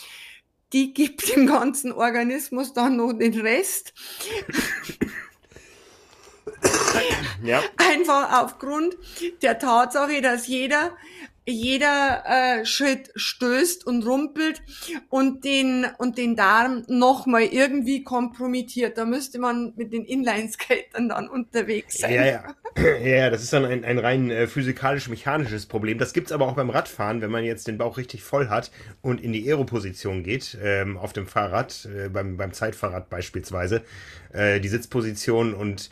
[0.73, 3.95] die gibt dem ganzen Organismus dann noch den Rest.
[7.45, 7.63] ja.
[7.77, 8.97] Einfach aufgrund
[9.43, 10.97] der Tatsache, dass jeder
[11.45, 14.63] jeder äh, Schritt stößt und rumpelt
[15.09, 18.97] und den und den Darm nochmal irgendwie kompromittiert.
[18.97, 22.15] Da müsste man mit den Inline-Skatern dann unterwegs sein.
[22.15, 22.25] Ja,
[22.77, 22.97] ja.
[22.99, 25.99] ja, das ist dann ein, ein rein äh, physikalisch-mechanisches Problem.
[25.99, 29.21] Das gibt's aber auch beim Radfahren, wenn man jetzt den Bauch richtig voll hat und
[29.21, 33.83] in die Aeroposition geht, ähm, auf dem Fahrrad, äh, beim, beim Zeitfahrrad beispielsweise,
[34.33, 35.91] äh, die Sitzposition und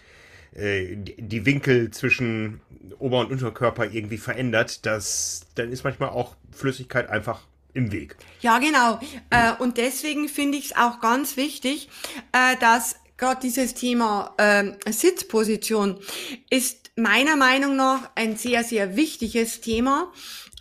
[0.55, 2.61] äh, die Winkel zwischen
[2.99, 8.17] Ober- und Unterkörper irgendwie verändert, das, dann ist manchmal auch Flüssigkeit einfach im Weg.
[8.41, 9.01] Ja, genau.
[9.31, 11.89] Äh, und deswegen finde ich es auch ganz wichtig,
[12.33, 16.01] äh, dass gerade dieses Thema ähm, Sitzposition
[16.49, 20.13] ist meiner Meinung nach ein sehr, sehr wichtiges Thema.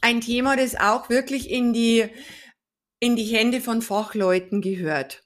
[0.02, 2.06] Ein Thema, das auch wirklich in die,
[2.99, 5.23] in die Hände von Fachleuten gehört.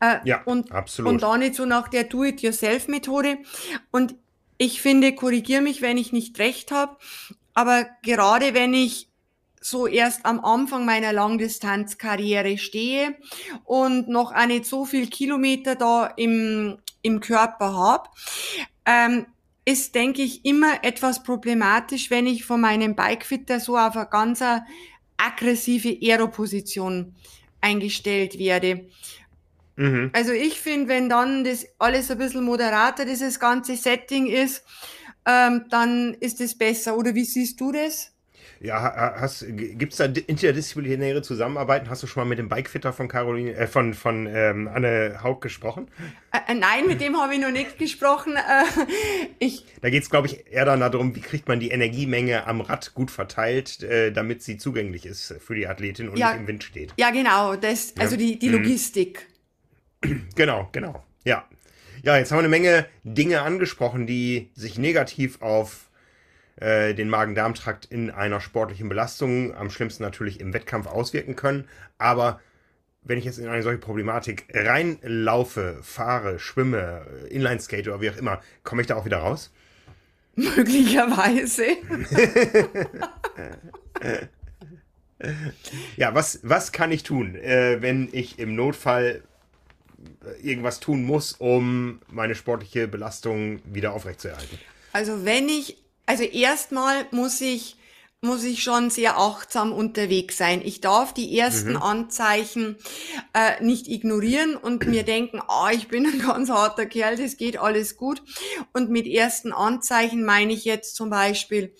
[0.00, 1.12] Äh, Ja, und, absolut.
[1.12, 3.38] Und da nicht so nach der Do-it-yourself-Methode.
[3.90, 4.14] Und
[4.58, 6.96] ich finde, korrigier mich, wenn ich nicht recht habe,
[7.54, 9.08] aber gerade wenn ich
[9.60, 13.16] so erst am Anfang meiner Langdistanzkarriere stehe
[13.64, 18.08] und noch auch nicht so viel Kilometer da im, im Körper habe,
[18.84, 19.26] ähm,
[19.64, 24.42] ist, denke ich, immer etwas problematisch, wenn ich von meinem Bikefitter so auf eine ganz
[25.16, 27.16] aggressive Aeroposition
[27.60, 28.86] eingestellt werde.
[29.76, 30.10] Mhm.
[30.12, 34.64] Also ich finde, wenn dann das alles ein bisschen moderater, dieses ganze Setting ist,
[35.26, 36.96] ähm, dann ist es besser.
[36.96, 38.12] Oder wie siehst du das?
[38.58, 41.90] Ja, hast, gibt's da di- interdisziplinäre Zusammenarbeiten?
[41.90, 45.40] Hast du schon mal mit dem Bikefitter von Caroline, äh, von, von ähm, Anne Haug
[45.42, 45.88] gesprochen?
[46.32, 48.34] Äh, äh, nein, mit dem habe ich noch nicht gesprochen.
[48.46, 48.86] Äh,
[49.40, 52.94] ich, Da geht's, glaube ich, eher dann darum, wie kriegt man die Energiemenge am Rad
[52.94, 56.30] gut verteilt, äh, damit sie zugänglich ist für die Athletin und Ja.
[56.32, 56.94] nicht im Wind steht.
[56.96, 58.52] ja, genau, das, also die, die Mhm.
[60.34, 61.04] Genau, genau.
[61.24, 61.44] Ja.
[62.02, 65.90] Ja, jetzt haben wir eine Menge Dinge angesprochen, die sich negativ auf
[66.56, 71.68] äh, den Magen-Darm-Trakt in einer sportlichen Belastung, am schlimmsten natürlich im Wettkampf auswirken können.
[71.98, 72.40] Aber
[73.02, 78.40] wenn ich jetzt in eine solche Problematik reinlaufe, fahre, schwimme, Inlineskate oder wie auch immer,
[78.62, 79.52] komme ich da auch wieder raus?
[80.36, 81.64] Möglicherweise.
[85.96, 89.22] Ja, was, was kann ich tun, äh, wenn ich im Notfall
[90.42, 94.58] irgendwas tun muss, um meine sportliche Belastung wieder aufrechtzuerhalten?
[94.92, 97.76] Also wenn ich, also erstmal muss ich,
[98.22, 100.62] muss ich schon sehr achtsam unterwegs sein.
[100.64, 102.76] Ich darf die ersten Anzeichen
[103.34, 107.58] äh, nicht ignorieren und mir denken, ah, ich bin ein ganz harter Kerl, das geht
[107.58, 108.22] alles gut.
[108.72, 111.74] Und mit ersten Anzeichen meine ich jetzt zum Beispiel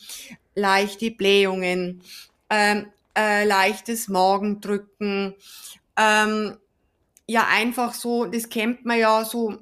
[0.54, 2.02] leichte Blähungen,
[2.50, 5.34] ähm, äh, leichtes Magendrücken,
[5.96, 6.56] ähm,
[7.26, 9.58] ja einfach so, das kennt man ja so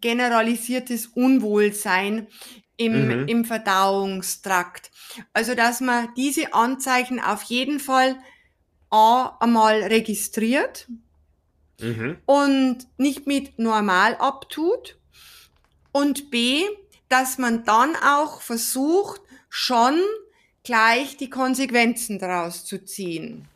[0.00, 2.28] generalisiertes Unwohlsein
[2.76, 3.28] im, Mhm.
[3.28, 4.90] im Verdauungstrakt.
[5.32, 8.16] Also, dass man diese Anzeichen auf jeden Fall
[8.90, 10.88] A, einmal registriert
[11.80, 12.18] Mhm.
[12.26, 14.96] und nicht mit normal abtut
[15.92, 16.62] und B,
[17.08, 20.00] dass man dann auch versucht, schon
[20.62, 23.46] gleich die Konsequenzen daraus zu ziehen.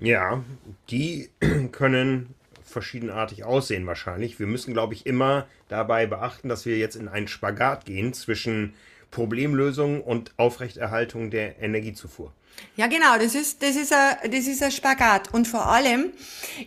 [0.00, 0.42] Ja,
[0.90, 1.30] die
[1.72, 4.38] können verschiedenartig aussehen wahrscheinlich.
[4.38, 8.74] Wir müssen, glaube ich, immer dabei beachten, dass wir jetzt in einen Spagat gehen zwischen
[9.10, 12.32] Problemlösung und Aufrechterhaltung der Energiezufuhr.
[12.76, 15.32] Ja, genau, das ist, das ist ein, das ist ein Spagat.
[15.32, 16.12] Und vor allem,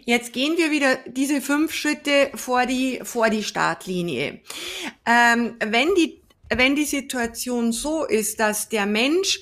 [0.05, 4.39] jetzt gehen wir wieder diese fünf Schritte vor die, vor die Startlinie.
[5.05, 6.21] Ähm, wenn die,
[6.55, 9.39] wenn die Situation so ist, dass der Mensch,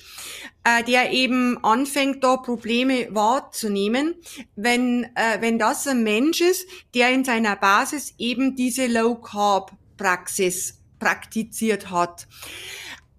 [0.64, 4.14] äh, der eben anfängt, da Probleme wahrzunehmen,
[4.56, 9.72] wenn, äh, wenn das ein Mensch ist, der in seiner Basis eben diese Low Carb
[9.96, 12.26] Praxis praktiziert hat.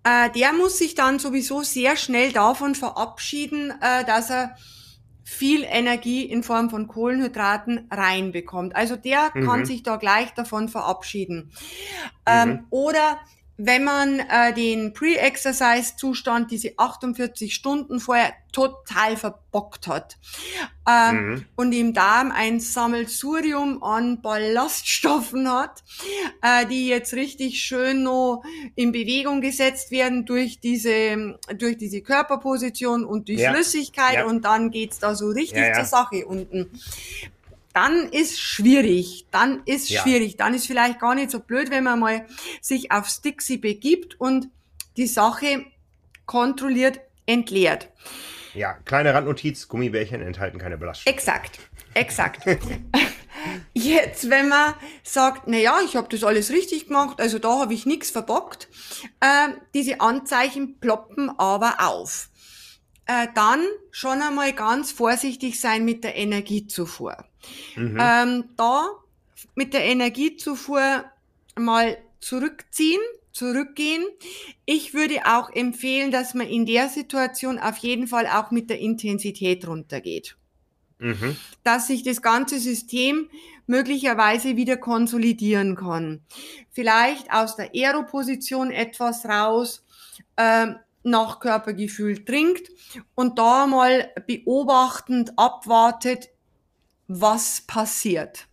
[0.04, 4.56] Äh, der muss sich dann sowieso sehr schnell davon verabschieden, äh, dass er
[5.24, 8.76] viel Energie in Form von Kohlenhydraten reinbekommt.
[8.78, 9.46] Also der mhm.
[9.46, 11.52] kann sich da gleich davon verabschieden.
[12.26, 12.68] Ähm, mhm.
[12.70, 13.20] oder
[13.58, 20.18] wenn man äh, den Pre-Exercise-Zustand, diese 48 Stunden vorher total verbockt hat
[20.88, 21.46] ähm, mhm.
[21.56, 25.84] und im Darm ein Sammelsurium an Ballaststoffen hat,
[26.42, 28.44] äh, die jetzt richtig schön noch
[28.76, 33.54] in Bewegung gesetzt werden durch diese, durch diese Körperposition und die ja.
[33.54, 34.26] Flüssigkeit ja.
[34.26, 36.72] und dann geht's da so richtig ja, zur Sache unten
[37.78, 39.28] dann ist schwierig.
[39.30, 40.02] Dann ist ja.
[40.02, 40.36] schwierig.
[40.36, 42.26] Dann ist vielleicht gar nicht so blöd, wenn man mal
[42.60, 44.50] sich auf Stixi begibt und
[44.98, 45.64] die Sache
[46.26, 47.90] kontrolliert entleert.
[48.56, 51.14] Ja, kleine Randnotiz, Gummibärchen enthalten keine Belastung.
[51.14, 51.60] Exakt,
[51.94, 52.42] exakt.
[53.74, 57.76] Jetzt, wenn man sagt, na ja, ich habe das alles richtig gemacht, also da habe
[57.76, 58.70] ich nichts verbockt,
[59.20, 62.30] äh, diese Anzeichen ploppen aber auf.
[63.08, 67.16] Äh, dann schon einmal ganz vorsichtig sein mit der Energiezufuhr.
[67.76, 67.98] Mhm.
[68.00, 68.90] Ähm, da
[69.56, 71.06] mit der Energiezufuhr
[71.56, 73.00] mal zurückziehen,
[73.32, 74.04] zurückgehen.
[74.66, 78.80] Ich würde auch empfehlen, dass man in der Situation auf jeden Fall auch mit der
[78.80, 80.36] Intensität runtergeht.
[81.00, 81.38] Mhm.
[81.64, 83.30] Dass sich das ganze System
[83.68, 86.22] möglicherweise wieder konsolidieren kann.
[86.72, 89.86] Vielleicht aus der Aeroposition etwas raus,
[90.36, 90.74] äh,
[91.10, 92.70] nach Körpergefühl trinkt
[93.16, 96.30] und da mal beobachtend abwartet,
[97.08, 98.48] was passiert.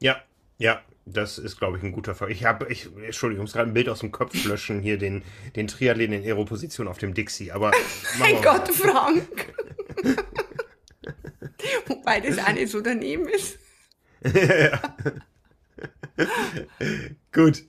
[0.00, 0.22] Ja,
[0.58, 2.30] ja, das ist, glaube ich, ein guter Fall.
[2.30, 5.22] Ich habe, ich, Entschuldigung, ich muss gerade ein Bild aus dem Kopf löschen, hier den,
[5.56, 7.72] den Triathleten in Aeroposition auf dem Dixie, aber.
[8.18, 9.54] mein Gott, Frank!
[11.86, 13.58] Wobei das auch nicht so daneben ist.
[14.24, 14.80] ja.
[17.32, 17.64] Gut,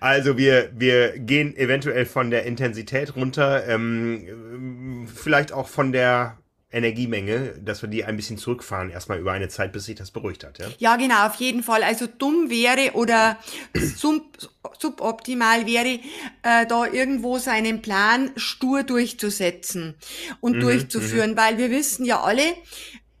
[0.00, 6.38] also wir, wir gehen eventuell von der Intensität runter, ähm, vielleicht auch von der
[6.72, 10.42] Energiemenge, dass wir die ein bisschen zurückfahren, erstmal über eine Zeit, bis sich das beruhigt
[10.42, 10.58] hat.
[10.58, 11.82] Ja, ja genau, auf jeden Fall.
[11.82, 13.38] Also dumm wäre oder
[13.74, 14.38] sub,
[14.78, 16.00] suboptimal wäre,
[16.42, 19.94] äh, da irgendwo seinen Plan stur durchzusetzen
[20.40, 21.36] und mhm, durchzuführen, mhm.
[21.36, 22.54] weil wir wissen ja alle,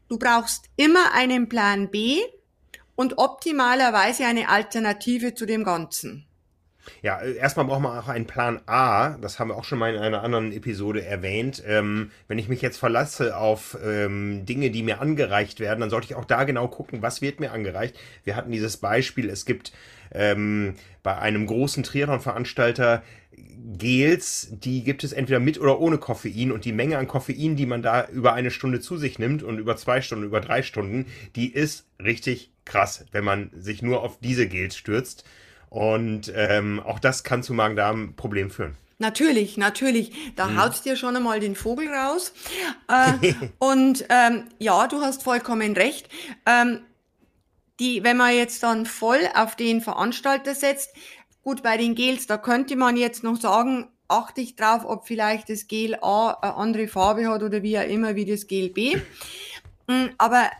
[0.08, 2.20] du brauchst immer einen Plan B
[2.94, 6.26] und optimalerweise eine Alternative zu dem Ganzen.
[7.02, 9.16] Ja, äh, erstmal braucht man auch einen Plan A.
[9.18, 11.62] Das haben wir auch schon mal in einer anderen Episode erwähnt.
[11.66, 16.06] Ähm, wenn ich mich jetzt verlasse auf ähm, Dinge, die mir angereicht werden, dann sollte
[16.06, 17.96] ich auch da genau gucken, was wird mir angereicht.
[18.24, 19.72] Wir hatten dieses Beispiel, es gibt
[20.12, 23.02] ähm, bei einem großen Triathlon-Veranstalter
[23.78, 27.66] Gels, die gibt es entweder mit oder ohne Koffein und die Menge an Koffein, die
[27.66, 31.06] man da über eine Stunde zu sich nimmt und über zwei Stunden, über drei Stunden,
[31.36, 35.24] die ist richtig krass, wenn man sich nur auf diese Gels stürzt.
[35.70, 38.76] Und ähm, auch das kann zu Magen-Darm-Problemen führen.
[38.98, 40.12] Natürlich, natürlich.
[40.36, 40.62] Da hm.
[40.62, 42.32] haut's dir schon einmal den Vogel raus.
[42.88, 46.08] Äh, und ähm, ja, du hast vollkommen recht.
[46.46, 46.80] Ähm,
[47.80, 50.94] die, wenn man jetzt dann voll auf den Veranstalter setzt,
[51.42, 55.48] gut, bei den Gels, da könnte man jetzt noch sagen, achte ich drauf, ob vielleicht
[55.48, 58.96] das Gel A eine andere Farbe hat oder wie auch immer wie das Gel B.
[59.88, 60.50] Hm, aber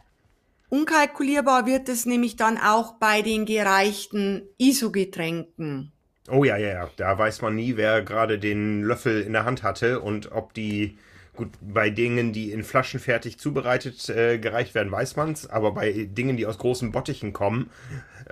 [0.72, 5.92] Unkalkulierbar wird es nämlich dann auch bei den gereichten ISO-Getränken.
[6.30, 6.90] Oh ja, ja, ja.
[6.96, 10.96] Da weiß man nie, wer gerade den Löffel in der Hand hatte und ob die,
[11.36, 15.46] gut, bei Dingen, die in Flaschen fertig zubereitet äh, gereicht werden, weiß man es.
[15.46, 17.68] Aber bei Dingen, die aus großen Bottichen kommen,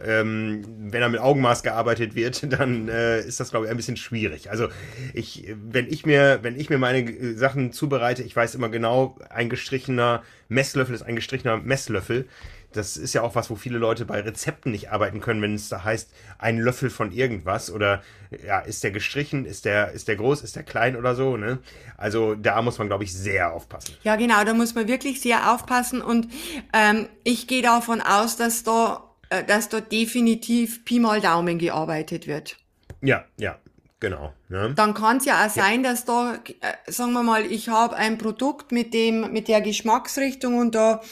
[0.04, 3.96] ähm, wenn da mit Augenmaß gearbeitet wird, dann äh, ist das, glaube ich, ein bisschen
[3.96, 4.50] schwierig.
[4.50, 4.68] Also
[5.14, 9.48] ich, wenn ich mir, wenn ich mir meine Sachen zubereite, ich weiß immer genau, ein
[9.48, 12.28] gestrichener Messlöffel ist ein gestrichener Messlöffel.
[12.72, 15.68] Das ist ja auch was, wo viele Leute bei Rezepten nicht arbeiten können, wenn es
[15.68, 18.02] da heißt, ein Löffel von irgendwas oder
[18.46, 21.58] ja, ist der gestrichen, ist der, ist der groß, ist der klein oder so, ne?
[21.96, 23.96] Also da muss man, glaube ich, sehr aufpassen.
[24.04, 26.28] Ja, genau, da muss man wirklich sehr aufpassen und
[26.72, 29.09] ähm, ich gehe davon aus, dass da, äh,
[29.46, 32.56] dass da definitiv Pi mal Daumen gearbeitet wird.
[33.00, 33.58] Ja, ja,
[34.00, 34.32] Genau.
[34.48, 34.72] Ne?
[34.74, 38.16] Dann kann es ja auch sein, dass da, äh, sagen wir mal, ich habe ein
[38.16, 41.02] Produkt mit dem, mit der Geschmacksrichtung und da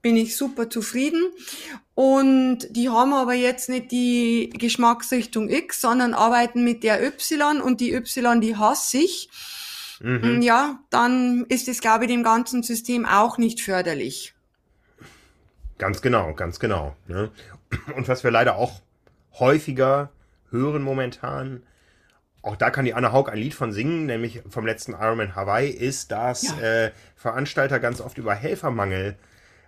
[0.00, 1.24] bin ich super zufrieden.
[1.96, 7.80] Und die haben aber jetzt nicht die Geschmacksrichtung X, sondern arbeiten mit der Y und
[7.80, 9.28] die Y, die hasse ich.
[9.98, 10.40] Mhm.
[10.42, 14.34] Ja, dann ist es, glaube ich, dem ganzen System auch nicht förderlich.
[15.78, 16.94] Ganz genau, ganz genau.
[17.08, 17.32] Ne?
[17.94, 18.80] Und was wir leider auch
[19.38, 20.10] häufiger
[20.50, 21.62] hören momentan,
[22.42, 25.68] auch da kann die Anna Haug ein Lied von singen, nämlich vom letzten Ironman Hawaii,
[25.68, 26.84] ist, dass ja.
[26.84, 29.16] äh, Veranstalter ganz oft über Helfermangel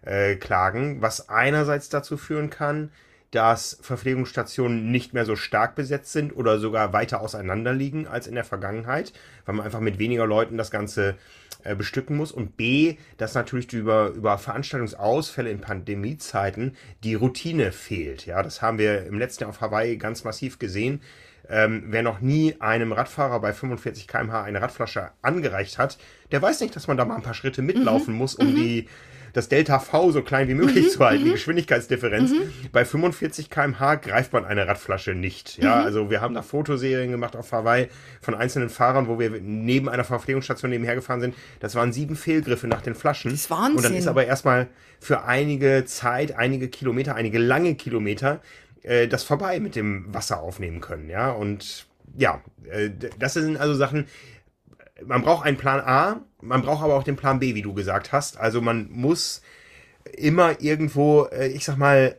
[0.03, 2.92] äh, klagen, was einerseits dazu führen kann,
[3.30, 8.34] dass Verpflegungsstationen nicht mehr so stark besetzt sind oder sogar weiter auseinander liegen als in
[8.34, 9.12] der Vergangenheit,
[9.44, 11.16] weil man einfach mit weniger Leuten das Ganze
[11.65, 12.33] äh, bestücken muss.
[12.33, 18.27] Und B, dass natürlich über, über Veranstaltungsausfälle in Pandemiezeiten die Routine fehlt.
[18.27, 21.01] Ja, das haben wir im letzten Jahr auf Hawaii ganz massiv gesehen.
[21.51, 25.99] Ähm, wer noch nie einem Radfahrer bei 45 km/h eine Radflasche angereicht hat,
[26.31, 28.19] der weiß nicht, dass man da mal ein paar Schritte mitlaufen mhm.
[28.19, 28.55] muss, um mhm.
[28.57, 28.89] die
[29.33, 31.35] das Delta V so klein wie möglich mhm, zu halten, die mhm.
[31.35, 32.31] Geschwindigkeitsdifferenz.
[32.31, 32.70] Mhm.
[32.72, 35.59] Bei 45 km/h greift man eine Radflasche nicht.
[35.59, 35.85] Ja, mhm.
[35.85, 37.89] also wir haben da Fotoserien gemacht auf Hawaii
[38.20, 41.35] von einzelnen Fahrern, wo wir neben einer Verpflegungsstation nebenher gefahren sind.
[41.61, 43.31] Das waren sieben Fehlgriffe nach den Flaschen.
[43.31, 43.76] Das ist Wahnsinn.
[43.76, 44.68] Und dann ist aber erstmal
[45.01, 48.41] für einige Zeit, einige Kilometer, einige lange Kilometer
[48.83, 51.09] äh, das vorbei mit dem Wasser aufnehmen können.
[51.09, 54.07] Ja, und ja, äh, das sind also Sachen,
[55.05, 58.12] man braucht einen Plan A, man braucht aber auch den Plan B, wie du gesagt
[58.12, 58.38] hast.
[58.38, 59.42] Also man muss
[60.16, 62.16] immer irgendwo, äh, ich sag mal,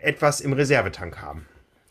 [0.00, 1.46] etwas im Reservetank haben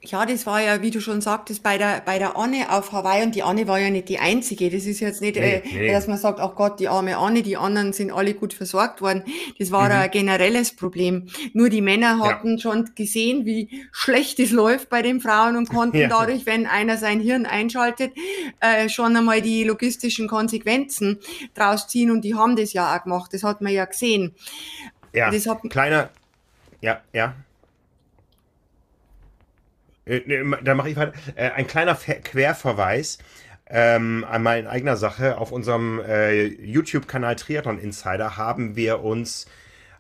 [0.06, 3.24] ja, das war ja, wie du schon sagtest, bei der, bei der Anne auf Hawaii
[3.24, 4.70] und die Anne war ja nicht die einzige.
[4.70, 5.92] Das ist jetzt nicht, nee, äh, nee.
[5.92, 9.24] dass man sagt, ach Gott, die arme Anne, die anderen sind alle gut versorgt worden.
[9.60, 9.92] Das war mhm.
[9.96, 11.28] ein generelles Problem.
[11.54, 12.58] Nur die Männer hatten ja.
[12.58, 16.10] schon gesehen, wie schlecht es läuft bei den Frauen und konnten ja.
[16.10, 18.12] dadurch, wenn einer sein Hirn einschaltet,
[18.60, 21.20] äh, schon einmal die logistischen Konsequenzen
[21.54, 23.34] draus ziehen und die haben das ja auch gemacht.
[23.34, 24.36] Das hat man ja gesehen.
[25.14, 26.10] Ja, das hat, kleiner,
[26.82, 27.36] ja, ja.
[30.06, 30.22] Äh,
[30.64, 31.14] da mache ich weiter.
[31.36, 33.20] Äh, ein kleiner Querverweis
[33.70, 35.38] ähm, einmal in eigener Sache.
[35.38, 39.46] Auf unserem äh, YouTube-Kanal Triathlon Insider haben wir uns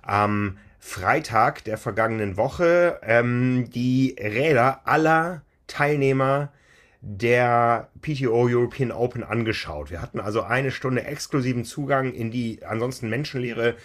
[0.02, 6.52] am Freitag der vergangenen Woche ähm, die Räder aller Teilnehmer
[7.00, 9.92] der PTO European Open angeschaut.
[9.92, 13.76] Wir hatten also eine Stunde exklusiven Zugang in die ansonsten menschenleere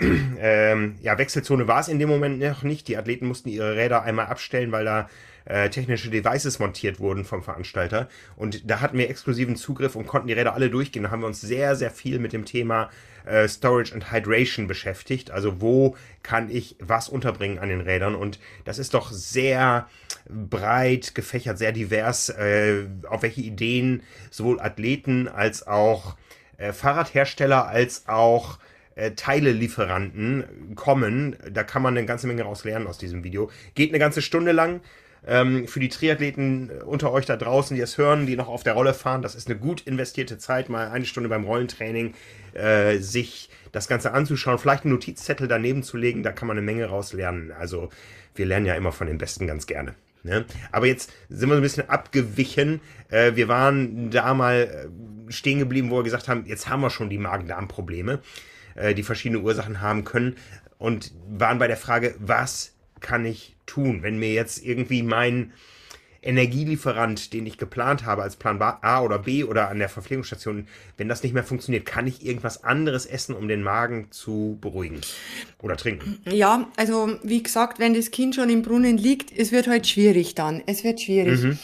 [0.00, 2.88] ähm, ja, Wechselzone war es in dem Moment noch nicht.
[2.88, 5.08] Die Athleten mussten ihre Räder einmal abstellen, weil da
[5.46, 8.08] äh, technische Devices montiert wurden vom Veranstalter.
[8.36, 11.04] Und da hatten wir exklusiven Zugriff und konnten die Räder alle durchgehen.
[11.04, 12.90] Da haben wir uns sehr, sehr viel mit dem Thema
[13.24, 15.30] äh, Storage and Hydration beschäftigt.
[15.30, 18.14] Also wo kann ich was unterbringen an den Rädern?
[18.14, 19.88] Und das ist doch sehr
[20.28, 26.16] breit gefächert, sehr divers, äh, auf welche Ideen sowohl Athleten als auch
[26.58, 28.58] äh, Fahrradhersteller als auch
[28.96, 31.36] äh, Teilelieferanten kommen.
[31.50, 33.50] Da kann man eine ganze Menge raus lernen aus diesem Video.
[33.74, 34.80] Geht eine ganze Stunde lang.
[35.26, 38.74] Ähm, für die Triathleten unter euch da draußen, die es hören, die noch auf der
[38.74, 42.14] Rolle fahren, das ist eine gut investierte Zeit, mal eine Stunde beim Rollentraining
[42.54, 46.64] äh, sich das Ganze anzuschauen, vielleicht einen Notizzettel daneben zu legen, da kann man eine
[46.64, 47.52] Menge raus lernen.
[47.52, 47.88] Also
[48.36, 49.94] wir lernen ja immer von den Besten ganz gerne.
[50.22, 50.44] Ne?
[50.72, 52.80] Aber jetzt sind wir so ein bisschen abgewichen.
[53.08, 54.88] Äh, wir waren da mal
[55.28, 58.20] äh, stehen geblieben, wo wir gesagt haben, jetzt haben wir schon die Magen-Darm-Probleme,
[58.74, 60.36] äh, die verschiedene Ursachen haben können
[60.78, 65.52] und waren bei der Frage, was kann ich tun, wenn mir jetzt irgendwie mein
[66.26, 71.08] Energielieferant, den ich geplant habe als Plan A oder B oder an der Verpflegungsstation, wenn
[71.08, 75.00] das nicht mehr funktioniert, kann ich irgendwas anderes essen, um den Magen zu beruhigen
[75.62, 76.18] oder trinken?
[76.28, 80.34] Ja, also wie gesagt, wenn das Kind schon im Brunnen liegt, es wird halt schwierig
[80.34, 80.62] dann.
[80.66, 81.42] Es wird schwierig.
[81.42, 81.58] Mhm.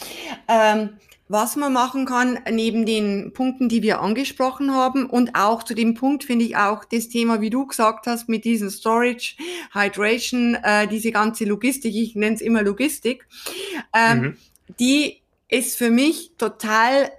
[0.48, 0.90] Ähm,
[1.32, 5.94] was man machen kann, neben den Punkten, die wir angesprochen haben und auch zu dem
[5.94, 9.36] Punkt finde ich auch das Thema, wie du gesagt hast, mit diesem Storage,
[9.72, 13.26] Hydration, äh, diese ganze Logistik, ich nenne es immer Logistik,
[13.94, 14.36] ähm, mhm.
[14.78, 17.10] die ist für mich total,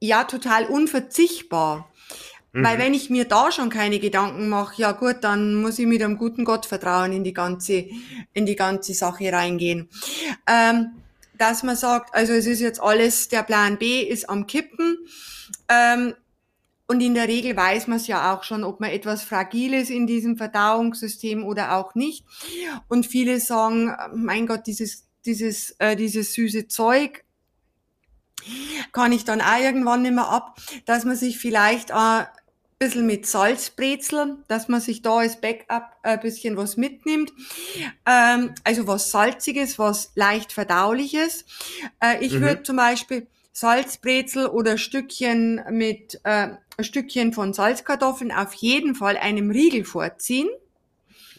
[0.00, 1.90] ja, total unverzichtbar.
[2.52, 2.64] Mhm.
[2.64, 6.02] Weil wenn ich mir da schon keine Gedanken mache, ja gut, dann muss ich mit
[6.02, 7.86] einem guten Gott vertrauen in die ganze,
[8.34, 9.88] in die ganze Sache reingehen.
[10.46, 10.92] Ähm,
[11.40, 14.98] dass man sagt, also es ist jetzt alles, der Plan B ist am Kippen.
[15.68, 16.14] Ähm,
[16.86, 19.90] und in der Regel weiß man es ja auch schon, ob man etwas fragil ist
[19.90, 22.26] in diesem Verdauungssystem oder auch nicht.
[22.88, 27.24] Und viele sagen, mein Gott, dieses, dieses, äh, dieses süße Zeug
[28.92, 32.24] kann ich dann auch irgendwann nicht mehr ab, dass man sich vielleicht äh,
[32.80, 37.30] bisschen mit Salzbrezel, dass man sich da als Backup ein bisschen was mitnimmt.
[38.06, 41.44] Ähm, also was Salziges, was leicht Verdauliches.
[42.02, 42.40] Äh, ich mhm.
[42.40, 46.48] würde zum Beispiel Salzbrezel oder Stückchen mit äh,
[46.80, 50.48] Stückchen von Salzkartoffeln auf jeden Fall einem Riegel vorziehen.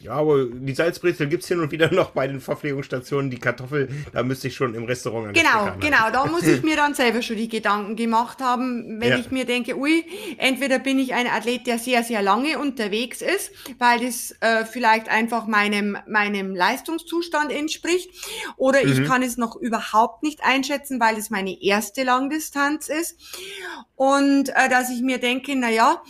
[0.01, 3.29] Ja, aber die Salzbrezel gibt's hin und wieder noch bei den Verpflegungsstationen.
[3.29, 6.11] Die Kartoffel, da müsste ich schon im Restaurant an Genau, genau.
[6.11, 9.17] Da muss ich mir dann selber schon die Gedanken gemacht haben, wenn ja.
[9.17, 10.03] ich mir denke, ui,
[10.37, 15.07] entweder bin ich ein Athlet, der sehr, sehr lange unterwegs ist, weil das äh, vielleicht
[15.09, 18.09] einfach meinem, meinem Leistungszustand entspricht,
[18.57, 18.91] oder mhm.
[18.91, 23.17] ich kann es noch überhaupt nicht einschätzen, weil es meine erste Langdistanz ist.
[23.95, 26.01] Und äh, dass ich mir denke, na ja,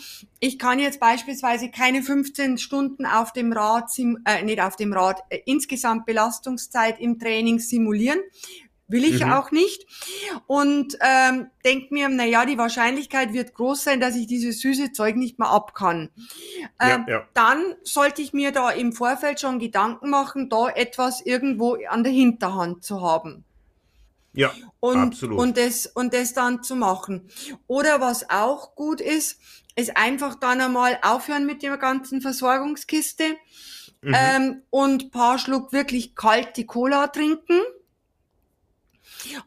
[0.44, 3.92] ich kann jetzt beispielsweise keine 15 Stunden auf dem Rad,
[4.26, 8.20] äh, nicht auf dem Rad, äh, insgesamt Belastungszeit im Training simulieren.
[8.88, 9.32] Will ich mhm.
[9.32, 9.86] auch nicht.
[10.48, 14.92] Und ähm, denke mir, na ja, die Wahrscheinlichkeit wird groß sein, dass ich dieses süße
[14.92, 16.10] Zeug nicht mehr ab kann.
[16.80, 17.28] Ähm, ja, ja.
[17.36, 22.12] Dann sollte ich mir da im Vorfeld schon Gedanken machen, da etwas irgendwo an der
[22.12, 23.46] Hinterhand zu haben.
[24.34, 25.38] Ja, und, absolut.
[25.40, 27.30] Und das, und das dann zu machen.
[27.68, 29.40] Oder was auch gut ist,
[29.76, 33.24] ist einfach dann einmal aufhören mit der ganzen Versorgungskiste
[34.02, 34.16] mhm.
[34.16, 37.62] ähm, und paar Schluck wirklich kalte Cola trinken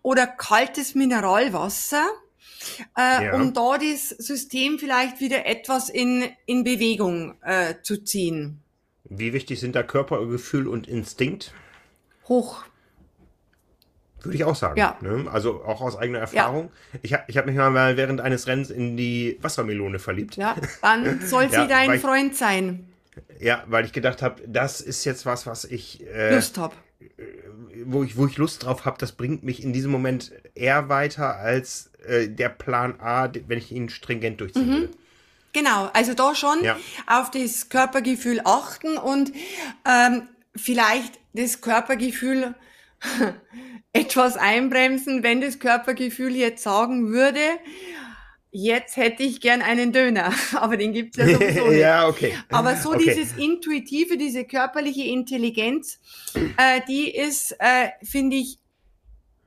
[0.03, 2.07] oder kaltes Mineralwasser,
[2.97, 3.35] äh, ja.
[3.35, 8.61] um da das System vielleicht wieder etwas in, in Bewegung äh, zu ziehen.
[9.05, 11.53] Wie wichtig sind da Körpergefühl und Instinkt?
[12.29, 12.65] Hoch.
[14.25, 14.79] Würde ich auch sagen.
[14.79, 14.97] Ja.
[15.01, 15.27] Ne?
[15.31, 16.71] Also auch aus eigener Erfahrung.
[16.93, 17.01] Ja.
[17.03, 20.37] Ich, ich habe mich mal während eines Rennens in die Wassermelone verliebt.
[20.37, 22.89] Ja, dann soll sie ja, dein Freund sein.
[23.39, 26.75] Ja, weil ich gedacht habe, das ist jetzt was, was ich äh, Lust habe
[27.87, 31.37] wo ich, wo ich Lust drauf habe, das bringt mich in diesem Moment eher weiter
[31.37, 34.73] als äh, der Plan A, wenn ich ihn stringent durchziehen mhm.
[34.73, 34.91] will.
[35.53, 36.77] Genau, also da schon ja.
[37.07, 39.33] auf das Körpergefühl achten und
[39.85, 42.55] ähm, vielleicht das Körpergefühl
[43.95, 47.41] etwas einbremsen, wenn das Körpergefühl jetzt sagen würde,
[48.51, 51.79] jetzt hätte ich gern einen Döner, aber den gibt's ja sowieso nicht.
[51.79, 52.35] ja, okay.
[52.51, 53.05] Aber so okay.
[53.07, 56.01] dieses intuitive, diese körperliche Intelligenz,
[56.57, 58.59] äh, die ist, äh, finde ich,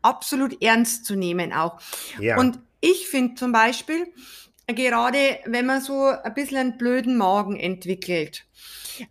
[0.01, 1.79] absolut ernst zu nehmen auch.
[2.19, 2.37] Ja.
[2.37, 4.07] Und ich finde zum Beispiel,
[4.67, 8.45] gerade wenn man so ein bisschen einen blöden Magen entwickelt,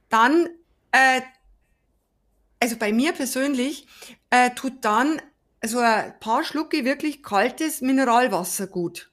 [0.09, 0.49] dann,
[0.93, 1.20] äh,
[2.61, 3.87] also bei mir persönlich,
[4.31, 5.21] äh, tut dann
[5.65, 9.11] so ein paar Schlucke wirklich kaltes Mineralwasser gut.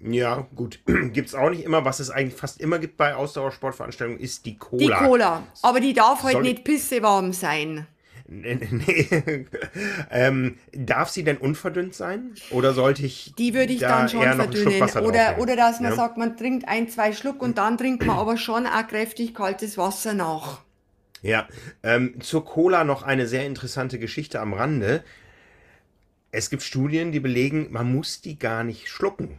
[0.00, 0.80] Ja, gut.
[0.86, 1.84] Gibt es auch nicht immer.
[1.84, 4.98] Was es eigentlich fast immer gibt bei Ausdauersportveranstaltungen, ist die Cola.
[4.98, 5.42] Die Cola.
[5.62, 7.86] Aber die darf halt nicht pissewarm sein.
[8.26, 9.46] Nee, nee.
[10.10, 12.34] ähm, darf sie denn unverdünnt sein?
[12.50, 13.34] Oder sollte ich.
[13.36, 14.82] Die würde ich da dann schon verdünnen.
[15.04, 15.96] Oder, oder dass man ja.
[15.96, 19.76] sagt, man trinkt ein, zwei Schluck und dann trinkt man aber schon auch kräftig kaltes
[19.76, 20.62] Wasser nach.
[21.22, 21.48] Ja,
[21.84, 25.04] ähm, zur Cola noch eine sehr interessante Geschichte am Rande.
[26.32, 29.38] Es gibt Studien, die belegen, man muss die gar nicht schlucken.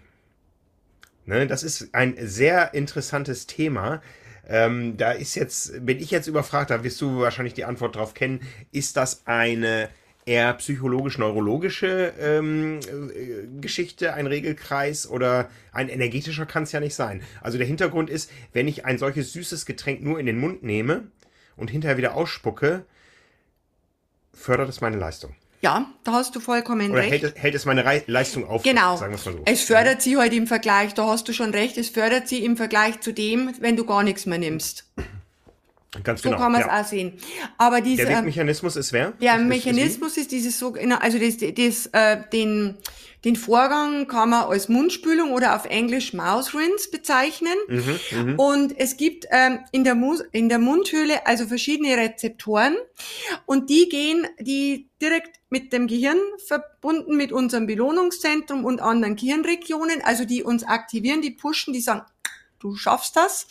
[1.26, 4.02] Ne, das ist ein sehr interessantes Thema.
[4.48, 8.14] Ähm, da ist jetzt, wenn ich jetzt überfragt, da wirst du wahrscheinlich die Antwort drauf
[8.14, 9.90] kennen, ist das eine
[10.26, 17.22] eher psychologisch-neurologische ähm, äh, Geschichte, ein Regelkreis oder ein energetischer kann es ja nicht sein.
[17.42, 21.08] Also der Hintergrund ist, wenn ich ein solches süßes Getränk nur in den Mund nehme
[21.56, 22.86] und hinterher wieder ausspucke,
[24.34, 25.36] fördert es meine Leistung.
[25.62, 27.24] Ja, da hast du vollkommen Oder recht.
[27.24, 28.64] Hält, hält es meine Re Leistung auf?
[28.64, 28.98] Genau.
[28.98, 29.42] Sagen mal so.
[29.46, 32.58] Es fördert sie halt im Vergleich, da hast du schon recht, es fördert sie im
[32.58, 34.92] Vergleich zu dem, wenn du gar nichts mehr nimmst.
[36.04, 36.42] Ganz so genau.
[36.42, 36.82] kann man es ja.
[36.82, 37.14] auch sehen.
[37.58, 39.12] Aber dieser, der Mechanismus ist wer?
[39.22, 42.78] Der Mechanismus ist, ist dieses so, also das, das, äh, den,
[43.26, 47.54] den Vorgang kann man als Mundspülung oder auf Englisch Mouse Rinse bezeichnen.
[47.68, 49.96] Mhm, mhm, und es gibt ähm, in, der
[50.32, 52.76] in der Mundhöhle also verschiedene Rezeptoren
[53.46, 56.18] und die gehen, die direkt mit dem Gehirn
[56.48, 62.02] verbunden mit unserem Belohnungszentrum und anderen Gehirnregionen, also die uns aktivieren, die pushen, die sagen,
[62.64, 63.48] du schaffst das.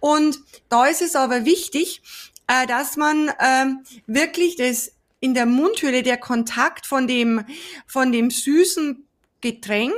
[0.00, 2.02] Und da ist es aber wichtig,
[2.46, 3.66] äh, dass man äh,
[4.06, 7.44] wirklich das in der Mundhöhle der Kontakt von dem,
[7.86, 9.06] von dem süßen
[9.40, 9.94] Getränk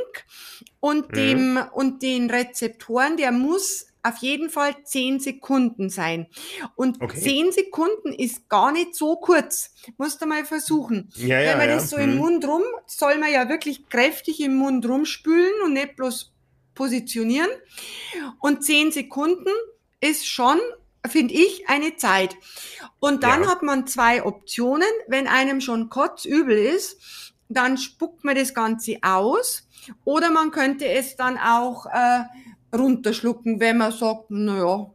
[0.78, 1.14] und mhm.
[1.14, 6.28] dem, und den Rezeptoren, der muss auf jeden Fall zehn Sekunden sein.
[6.76, 7.18] Und okay.
[7.18, 9.72] zehn Sekunden ist gar nicht so kurz.
[9.97, 11.11] Musst du mal versuchen.
[11.16, 11.74] Ja, ja, Wenn man ja.
[11.74, 12.03] das so mhm.
[12.05, 16.36] im Mund rum, soll man ja wirklich kräftig im Mund rumspülen und nicht bloß
[16.76, 17.50] positionieren.
[18.38, 19.50] Und zehn Sekunden
[20.00, 20.60] ist schon
[21.08, 22.36] finde ich, eine Zeit.
[22.98, 23.50] Und dann ja.
[23.50, 24.88] hat man zwei Optionen.
[25.08, 29.68] Wenn einem schon kotzübel ist, dann spuckt man das Ganze aus.
[30.04, 32.24] Oder man könnte es dann auch äh,
[32.76, 34.90] runterschlucken, wenn man sagt, naja.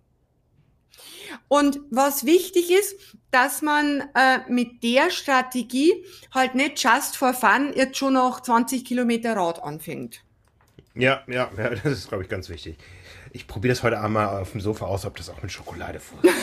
[1.48, 2.96] Und was wichtig ist,
[3.32, 8.84] dass man äh, mit der Strategie halt nicht just for fun jetzt schon nach 20
[8.84, 10.24] Kilometer Rad anfängt.
[10.96, 12.78] Ja, ja, ja das ist, glaube ich, ganz wichtig.
[13.32, 16.40] Ich probiere das heute einmal auf dem Sofa aus, ob das auch mit Schokolade funktioniert.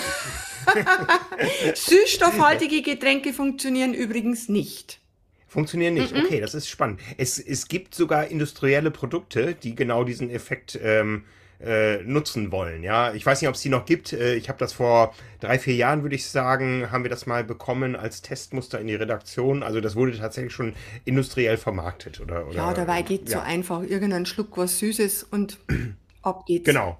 [1.77, 5.01] Süßstoffhaltige Getränke funktionieren übrigens nicht.
[5.47, 6.13] Funktionieren nicht.
[6.13, 6.25] Mm -mm.
[6.25, 7.01] Okay, das ist spannend.
[7.17, 11.25] Es, es gibt sogar industrielle Produkte, die genau diesen Effekt ähm,
[11.61, 12.83] äh, nutzen wollen.
[12.83, 14.13] Ja, ich weiß nicht, ob es die noch gibt.
[14.13, 17.45] Äh, ich habe das vor drei, vier Jahren, würde ich sagen, haben wir das mal
[17.45, 19.63] bekommen als Testmuster in die Redaktion.
[19.63, 22.47] Also das wurde tatsächlich schon industriell vermarktet, oder?
[22.47, 23.39] oder ja, dabei geht ja.
[23.39, 25.59] so einfach irgendein Schluck was Süßes und
[26.23, 26.65] ab geht's.
[26.65, 26.99] Genau.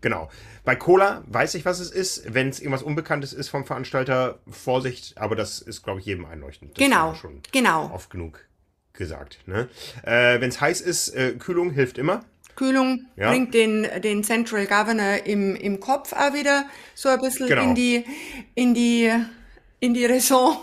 [0.00, 0.28] Genau.
[0.64, 2.34] Bei Cola weiß ich, was es ist.
[2.34, 6.72] Wenn es irgendwas Unbekanntes ist vom Veranstalter, Vorsicht, aber das ist, glaube ich, jedem einleuchtend.
[6.72, 7.14] Das genau.
[7.14, 7.90] Schon genau.
[7.90, 8.40] Oft genug
[8.92, 9.38] gesagt.
[9.46, 9.68] Ne?
[10.02, 12.22] Äh, Wenn es heiß ist, äh, Kühlung hilft immer.
[12.56, 13.30] Kühlung ja.
[13.30, 17.62] bringt den, den Central Governor im, im Kopf auch wieder so ein bisschen genau.
[17.62, 18.04] in die,
[18.54, 19.10] in die,
[19.80, 20.56] in die Raison.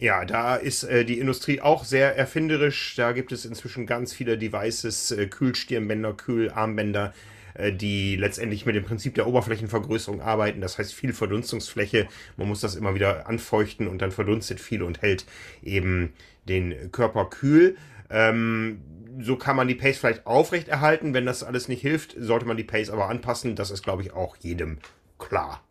[0.00, 2.94] Ja, da ist äh, die Industrie auch sehr erfinderisch.
[2.96, 7.12] Da gibt es inzwischen ganz viele Devices, äh, Kühlstirnbänder, Kühlarmbänder,
[7.52, 10.62] äh, die letztendlich mit dem Prinzip der Oberflächenvergrößerung arbeiten.
[10.62, 12.08] Das heißt viel Verdunstungsfläche.
[12.38, 15.26] Man muss das immer wieder anfeuchten und dann verdunstet viel und hält
[15.62, 16.14] eben
[16.48, 17.76] den Körper kühl.
[18.10, 18.80] Ähm,
[19.20, 21.14] so kann man die Pace vielleicht aufrechterhalten.
[21.14, 23.56] Wenn das alles nicht hilft, sollte man die Pace aber anpassen.
[23.56, 24.78] Das ist, glaube ich, auch jedem
[25.18, 25.62] klar.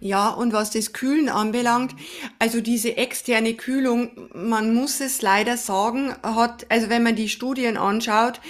[0.00, 1.96] Ja, und was das Kühlen anbelangt,
[2.38, 7.76] also diese externe Kühlung, man muss es leider sagen, hat, also wenn man die Studien
[7.76, 8.40] anschaut,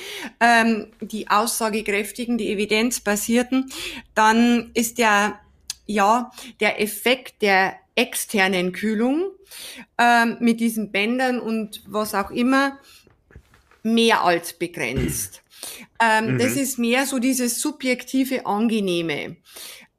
[0.40, 3.72] ähm, die aussagekräftigen, die evidenzbasierten,
[4.14, 5.40] dann ist der,
[5.86, 6.30] ja,
[6.60, 9.30] der Effekt der externen Kühlung
[9.96, 12.78] ähm, mit diesen Bändern und was auch immer
[13.82, 15.42] mehr als begrenzt.
[16.00, 16.38] Ähm, mhm.
[16.38, 19.36] Das ist mehr so dieses subjektive Angenehme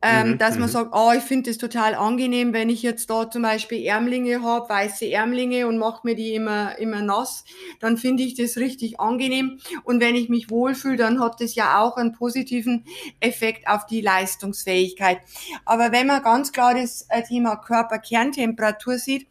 [0.01, 0.73] ähm, mhm, dass man mhm.
[0.73, 4.69] sagt, oh, ich finde es total angenehm, wenn ich jetzt da zum Beispiel Ärmlinge habe,
[4.69, 7.43] weiße Ärmlinge und mache mir die immer, immer nass,
[7.81, 9.59] dann finde ich das richtig angenehm.
[9.83, 12.85] Und wenn ich mich wohlfühle, dann hat das ja auch einen positiven
[13.19, 15.19] Effekt auf die Leistungsfähigkeit.
[15.65, 19.27] Aber wenn man ganz klar das äh, Thema Körperkerntemperatur sieht,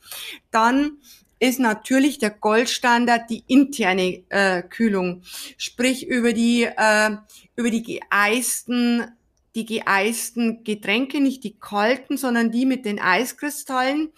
[0.50, 0.98] dann
[1.40, 5.22] ist natürlich der Goldstandard die interne äh, Kühlung,
[5.56, 7.16] sprich über die äh,
[7.56, 9.12] über die geeisten
[9.54, 14.12] die geeisten Getränke, nicht die kalten, sondern die mit den Eiskristallen,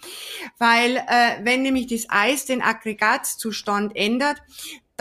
[0.59, 4.37] weil äh, wenn nämlich das Eis den Aggregatzustand ändert,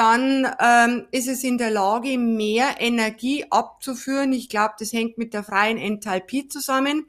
[0.01, 4.33] dann ähm, ist es in der Lage, mehr Energie abzuführen.
[4.33, 7.05] Ich glaube, das hängt mit der freien Enthalpie zusammen.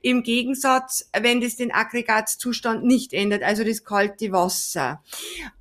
[0.00, 5.02] Im Gegensatz, wenn das den Aggregatzustand nicht ändert, also das kalte Wasser.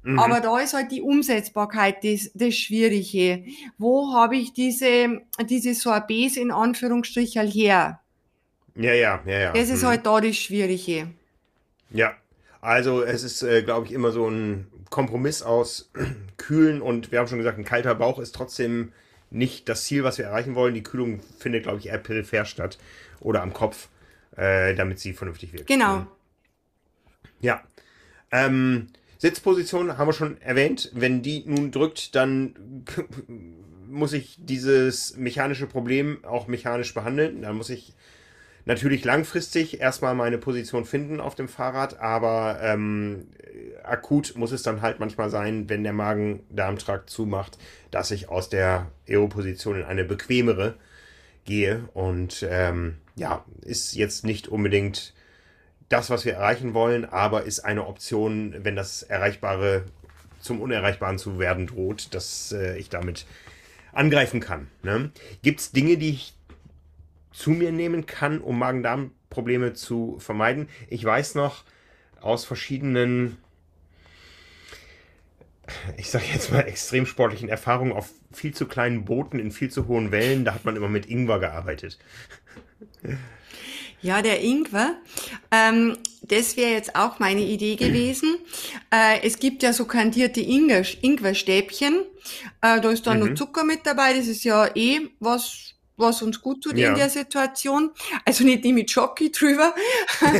[0.03, 0.19] Mhm.
[0.19, 3.45] Aber da ist halt die Umsetzbarkeit das, das Schwierige.
[3.79, 7.99] Wo habe ich diese, diese Sorbets in Anführungsstrichen her?
[8.75, 9.53] Ja, ja, ja, ja.
[9.53, 9.87] Das ist mhm.
[9.87, 11.07] halt da das Schwierige.
[11.89, 12.13] Ja,
[12.61, 15.91] also es ist, äh, glaube ich, immer so ein Kompromiss aus
[16.37, 18.91] Kühlen und wir haben schon gesagt, ein kalter Bauch ist trotzdem
[19.31, 20.73] nicht das Ziel, was wir erreichen wollen.
[20.73, 22.77] Die Kühlung findet, glaube ich, eher peripher statt
[23.19, 23.89] oder am Kopf,
[24.35, 25.67] äh, damit sie vernünftig wirkt.
[25.67, 26.07] Genau.
[27.39, 27.63] Ja.
[28.31, 28.87] Ähm,
[29.17, 30.91] Sitzposition haben wir schon erwähnt.
[30.93, 32.85] Wenn die nun drückt, dann
[33.87, 37.41] muss ich dieses mechanische Problem auch mechanisch behandeln.
[37.41, 37.93] Dann muss ich
[38.69, 43.25] natürlich langfristig erstmal meine Position finden auf dem Fahrrad, aber ähm,
[43.83, 47.57] akut muss es dann halt manchmal sein, wenn der Magen-Darm-Trakt zumacht,
[47.89, 50.75] dass ich aus der EO-Position in eine bequemere
[51.45, 51.89] gehe.
[51.95, 55.15] Und ähm, ja, ist jetzt nicht unbedingt
[55.89, 59.85] das, was wir erreichen wollen, aber ist eine Option, wenn das Erreichbare
[60.41, 63.25] zum Unerreichbaren zu werden droht, dass äh, ich damit
[63.93, 64.67] angreifen kann.
[64.83, 65.09] Ne?
[65.41, 66.35] Gibt es Dinge, die ich
[67.31, 70.69] zu mir nehmen kann, um Magen-Darm-Probleme zu vermeiden.
[70.89, 71.63] Ich weiß noch
[72.21, 73.37] aus verschiedenen,
[75.97, 79.87] ich sage jetzt mal extrem sportlichen Erfahrungen auf viel zu kleinen Booten in viel zu
[79.87, 81.99] hohen Wellen, da hat man immer mit Ingwer gearbeitet.
[84.01, 84.95] Ja, der Ingwer,
[85.51, 88.37] ähm, das wäre jetzt auch meine Idee gewesen.
[88.91, 92.05] Äh, es gibt ja so kandierte Ingwer, Ingwerstäbchen.
[92.61, 93.25] Äh, da ist dann mhm.
[93.25, 94.13] nur Zucker mit dabei.
[94.13, 95.68] Das ist ja eh was
[95.99, 96.89] was uns gut tut ja.
[96.89, 97.91] in der Situation.
[98.25, 99.73] Also nicht die mit Schoki drüber,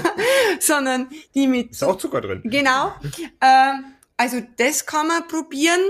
[0.60, 1.70] sondern die mit...
[1.70, 2.42] Ist auch Zucker drin.
[2.44, 2.92] Genau.
[3.40, 3.72] Äh,
[4.16, 5.80] also das kann man probieren.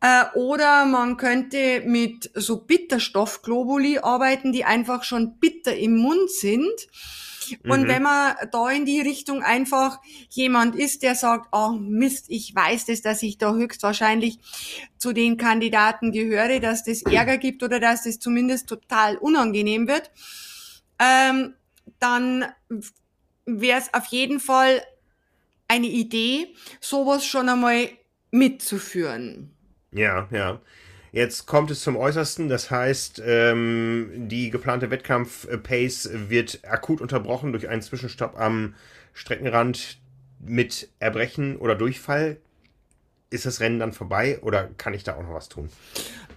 [0.00, 6.88] Äh, oder man könnte mit so Bitterstoffglobuli arbeiten, die einfach schon bitter im Mund sind
[7.64, 7.88] und mhm.
[7.88, 12.86] wenn man da in die Richtung einfach jemand ist, der sagt, oh Mist, ich weiß
[12.86, 14.38] das, dass ich da höchstwahrscheinlich
[14.98, 20.10] zu den Kandidaten gehöre, dass das Ärger gibt oder dass das zumindest total unangenehm wird,
[20.98, 21.54] ähm,
[21.98, 22.46] dann
[23.44, 24.82] wäre es auf jeden Fall
[25.68, 27.88] eine Idee, sowas schon einmal
[28.30, 29.50] mitzuführen.
[29.92, 30.60] Ja, ja.
[31.16, 37.70] Jetzt kommt es zum Äußersten, das heißt, ähm, die geplante Wettkampf-Pace wird akut unterbrochen durch
[37.70, 38.74] einen Zwischenstopp am
[39.14, 39.96] Streckenrand
[40.40, 42.36] mit Erbrechen oder Durchfall.
[43.30, 45.68] Ist das Rennen dann vorbei oder kann ich da auch noch was tun?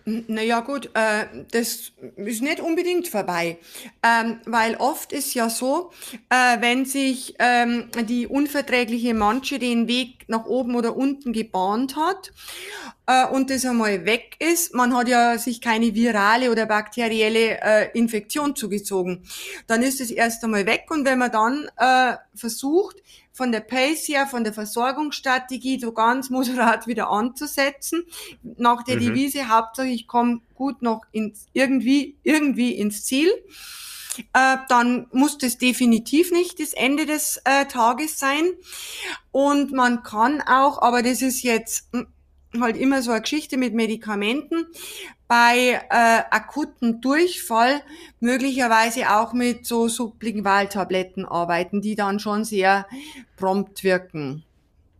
[0.05, 3.59] Naja gut, äh, das ist nicht unbedingt vorbei,
[4.01, 5.91] ähm, weil oft ist ja so,
[6.29, 12.31] äh, wenn sich ähm, die unverträgliche Manche den Weg nach oben oder unten gebahnt hat
[13.05, 17.97] äh, und das einmal weg ist, man hat ja sich keine virale oder bakterielle äh,
[17.97, 19.25] Infektion zugezogen,
[19.67, 22.97] dann ist es erst einmal weg und wenn man dann äh, versucht,
[23.39, 28.03] von der Pace her, von der Versorgungsstrategie so ganz moderat wieder anzusetzen.
[28.57, 28.99] Nach der mhm.
[28.99, 33.31] Devise, Hauptsache ich komme gut noch ins, irgendwie, irgendwie ins Ziel.
[34.33, 38.51] Äh, dann muss das definitiv nicht das Ende des äh, Tages sein.
[39.31, 42.07] Und man kann auch, aber das ist jetzt hm,
[42.59, 44.65] halt immer so eine Geschichte mit Medikamenten,
[45.29, 47.81] bei äh, akuten Durchfall
[48.19, 52.87] möglicherweise auch mit so Sublingualtabletten arbeiten, die dann schon sehr
[53.37, 54.43] prompt wirken.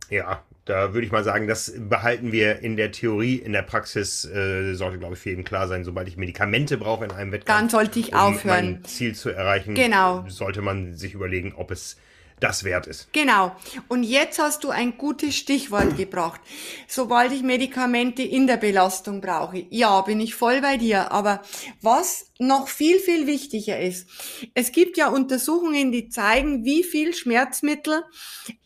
[0.08, 4.24] Ja, da würde ich mal sagen, das behalten wir in der Theorie, in der Praxis
[4.24, 7.58] äh, sollte, glaube ich, für jeden klar sein, sobald ich Medikamente brauche in einem Wettkampf,
[7.58, 8.72] dann sollte ich um aufhören.
[8.72, 10.24] Mein Ziel zu erreichen, genau.
[10.28, 11.96] sollte man sich überlegen, ob es
[12.40, 13.12] das wert ist.
[13.12, 13.54] Genau.
[13.88, 16.40] Und jetzt hast du ein gutes Stichwort gebracht.
[16.88, 21.12] Sobald ich Medikamente in der Belastung brauche, ja, bin ich voll bei dir.
[21.12, 21.42] Aber
[21.82, 24.08] was noch viel, viel wichtiger ist,
[24.54, 28.02] es gibt ja Untersuchungen, die zeigen, wie viel Schmerzmittel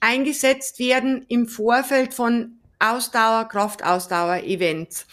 [0.01, 5.07] eingesetzt werden im Vorfeld von Ausdauer, Kraftausdauer-Events.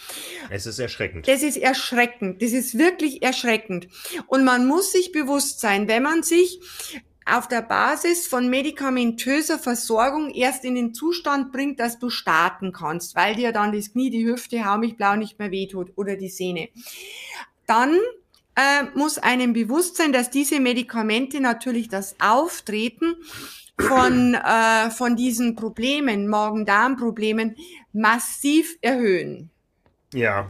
[0.49, 1.27] Es ist erschreckend.
[1.27, 2.41] Das ist erschreckend.
[2.41, 3.87] Das ist wirklich erschreckend.
[4.27, 6.59] Und man muss sich bewusst sein, wenn man sich
[7.31, 13.15] auf der Basis von medikamentöser Versorgung erst in den Zustand bringt, dass du starten kannst,
[13.15, 16.29] weil dir dann das Knie, die Hüfte, hau mich blau nicht mehr wehtut oder die
[16.29, 16.69] Sehne.
[17.65, 17.97] Dann
[18.55, 23.15] äh, muss einem bewusst sein, dass diese Medikamente natürlich das Auftreten
[23.79, 27.55] von, äh, von diesen Problemen, Magen-Darm-Problemen,
[27.93, 29.49] massiv erhöhen.
[30.13, 30.49] Ja.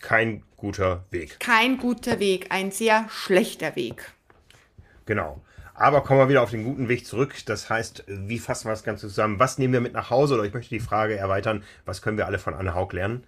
[0.00, 1.40] Kein guter Weg.
[1.40, 4.12] Kein guter Weg, ein sehr schlechter Weg.
[5.06, 5.40] Genau.
[5.74, 7.34] Aber kommen wir wieder auf den guten Weg zurück.
[7.46, 9.38] Das heißt, wie fassen wir das Ganze zusammen?
[9.38, 10.34] Was nehmen wir mit nach Hause?
[10.34, 13.24] Oder ich möchte die Frage erweitern, was können wir alle von Anne Haug lernen?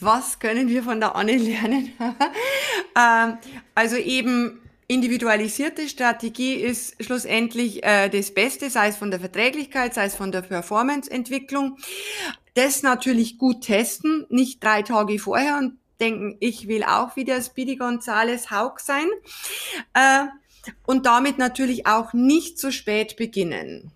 [0.00, 1.92] Was können wir von der Anne lernen?
[2.98, 3.38] ähm,
[3.74, 10.06] also eben individualisierte Strategie ist schlussendlich äh, das Beste, sei es von der Verträglichkeit, sei
[10.06, 11.78] es von der Performance-Entwicklung.
[12.54, 17.76] Das natürlich gut testen, nicht drei Tage vorher und denken, ich will auch wieder Speedy
[17.76, 19.06] Gonzales Haug sein.
[19.94, 20.26] Äh,
[20.86, 23.92] und damit natürlich auch nicht zu spät beginnen.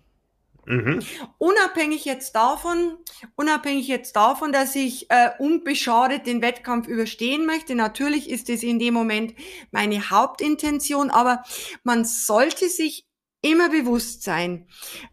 [0.69, 0.99] Mhm.
[1.39, 2.97] Unabhängig jetzt davon,
[3.35, 8.77] unabhängig jetzt davon, dass ich äh, unbeschadet den Wettkampf überstehen möchte, natürlich ist es in
[8.77, 9.33] dem Moment
[9.71, 11.43] meine Hauptintention, aber
[11.83, 13.07] man sollte sich
[13.41, 14.67] immer bewusst sein,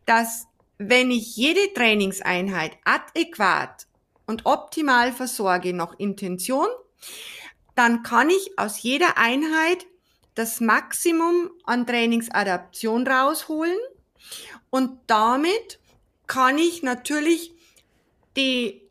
[0.04, 0.46] dass
[0.76, 3.86] wenn ich jede Trainingseinheit adäquat
[4.26, 6.68] und optimal versorge nach Intention,
[7.74, 9.86] dann kann ich aus jeder Einheit
[10.36, 13.76] das Maximum an Trainingsadaption rausholen
[14.70, 15.80] und damit
[16.26, 17.52] kann ich natürlich
[18.36, 18.82] die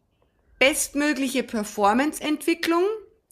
[0.60, 2.84] bestmögliche Performanceentwicklung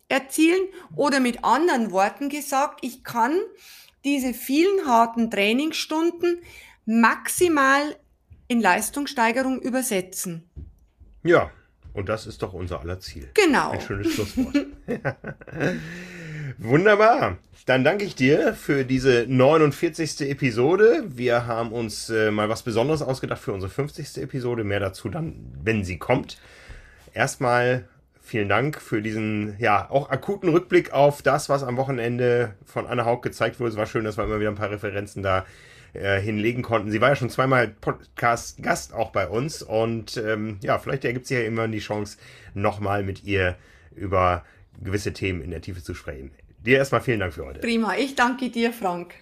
[0.10, 0.62] erzielen
[0.96, 3.40] oder mit anderen Worten gesagt, ich kann
[4.06, 6.42] diese vielen harten Trainingsstunden
[6.86, 7.96] maximal
[8.48, 10.50] in Leistungssteigerung übersetzen.
[11.24, 11.52] Ja,
[11.94, 13.32] und das ist doch unser aller Ziel.
[13.34, 13.72] Genau.
[13.72, 14.56] Ein schönes Schlusswort.
[16.58, 17.38] Wunderbar.
[17.66, 20.30] Dann danke ich dir für diese 49.
[20.30, 21.04] Episode.
[21.08, 24.22] Wir haben uns äh, mal was Besonderes ausgedacht für unsere 50.
[24.22, 24.64] Episode.
[24.64, 26.42] Mehr dazu dann, wenn sie kommt.
[27.14, 27.86] Erstmal
[28.22, 33.06] vielen Dank für diesen, ja, auch akuten Rückblick auf das, was am Wochenende von Anne
[33.06, 33.72] Haug gezeigt wurde.
[33.72, 35.46] Es war schön, dass wir immer wieder ein paar Referenzen da
[35.94, 36.92] äh, hinlegen konnten.
[36.92, 41.38] Sie war ja schon zweimal Podcast-Gast auch bei uns und ähm, ja, vielleicht ergibt sich
[41.38, 42.18] ja immer die Chance,
[42.54, 43.56] nochmal mit ihr
[43.96, 44.44] über
[44.82, 46.32] gewisse Themen in der Tiefe zu sprechen.
[46.66, 47.60] Dir erstmal vielen Dank für heute.
[47.60, 49.14] Prima, ich danke dir, Frank.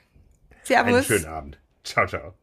[0.63, 0.93] Servus.
[0.93, 1.59] Einen schönen Abend.
[1.83, 2.40] Ciao, ciao.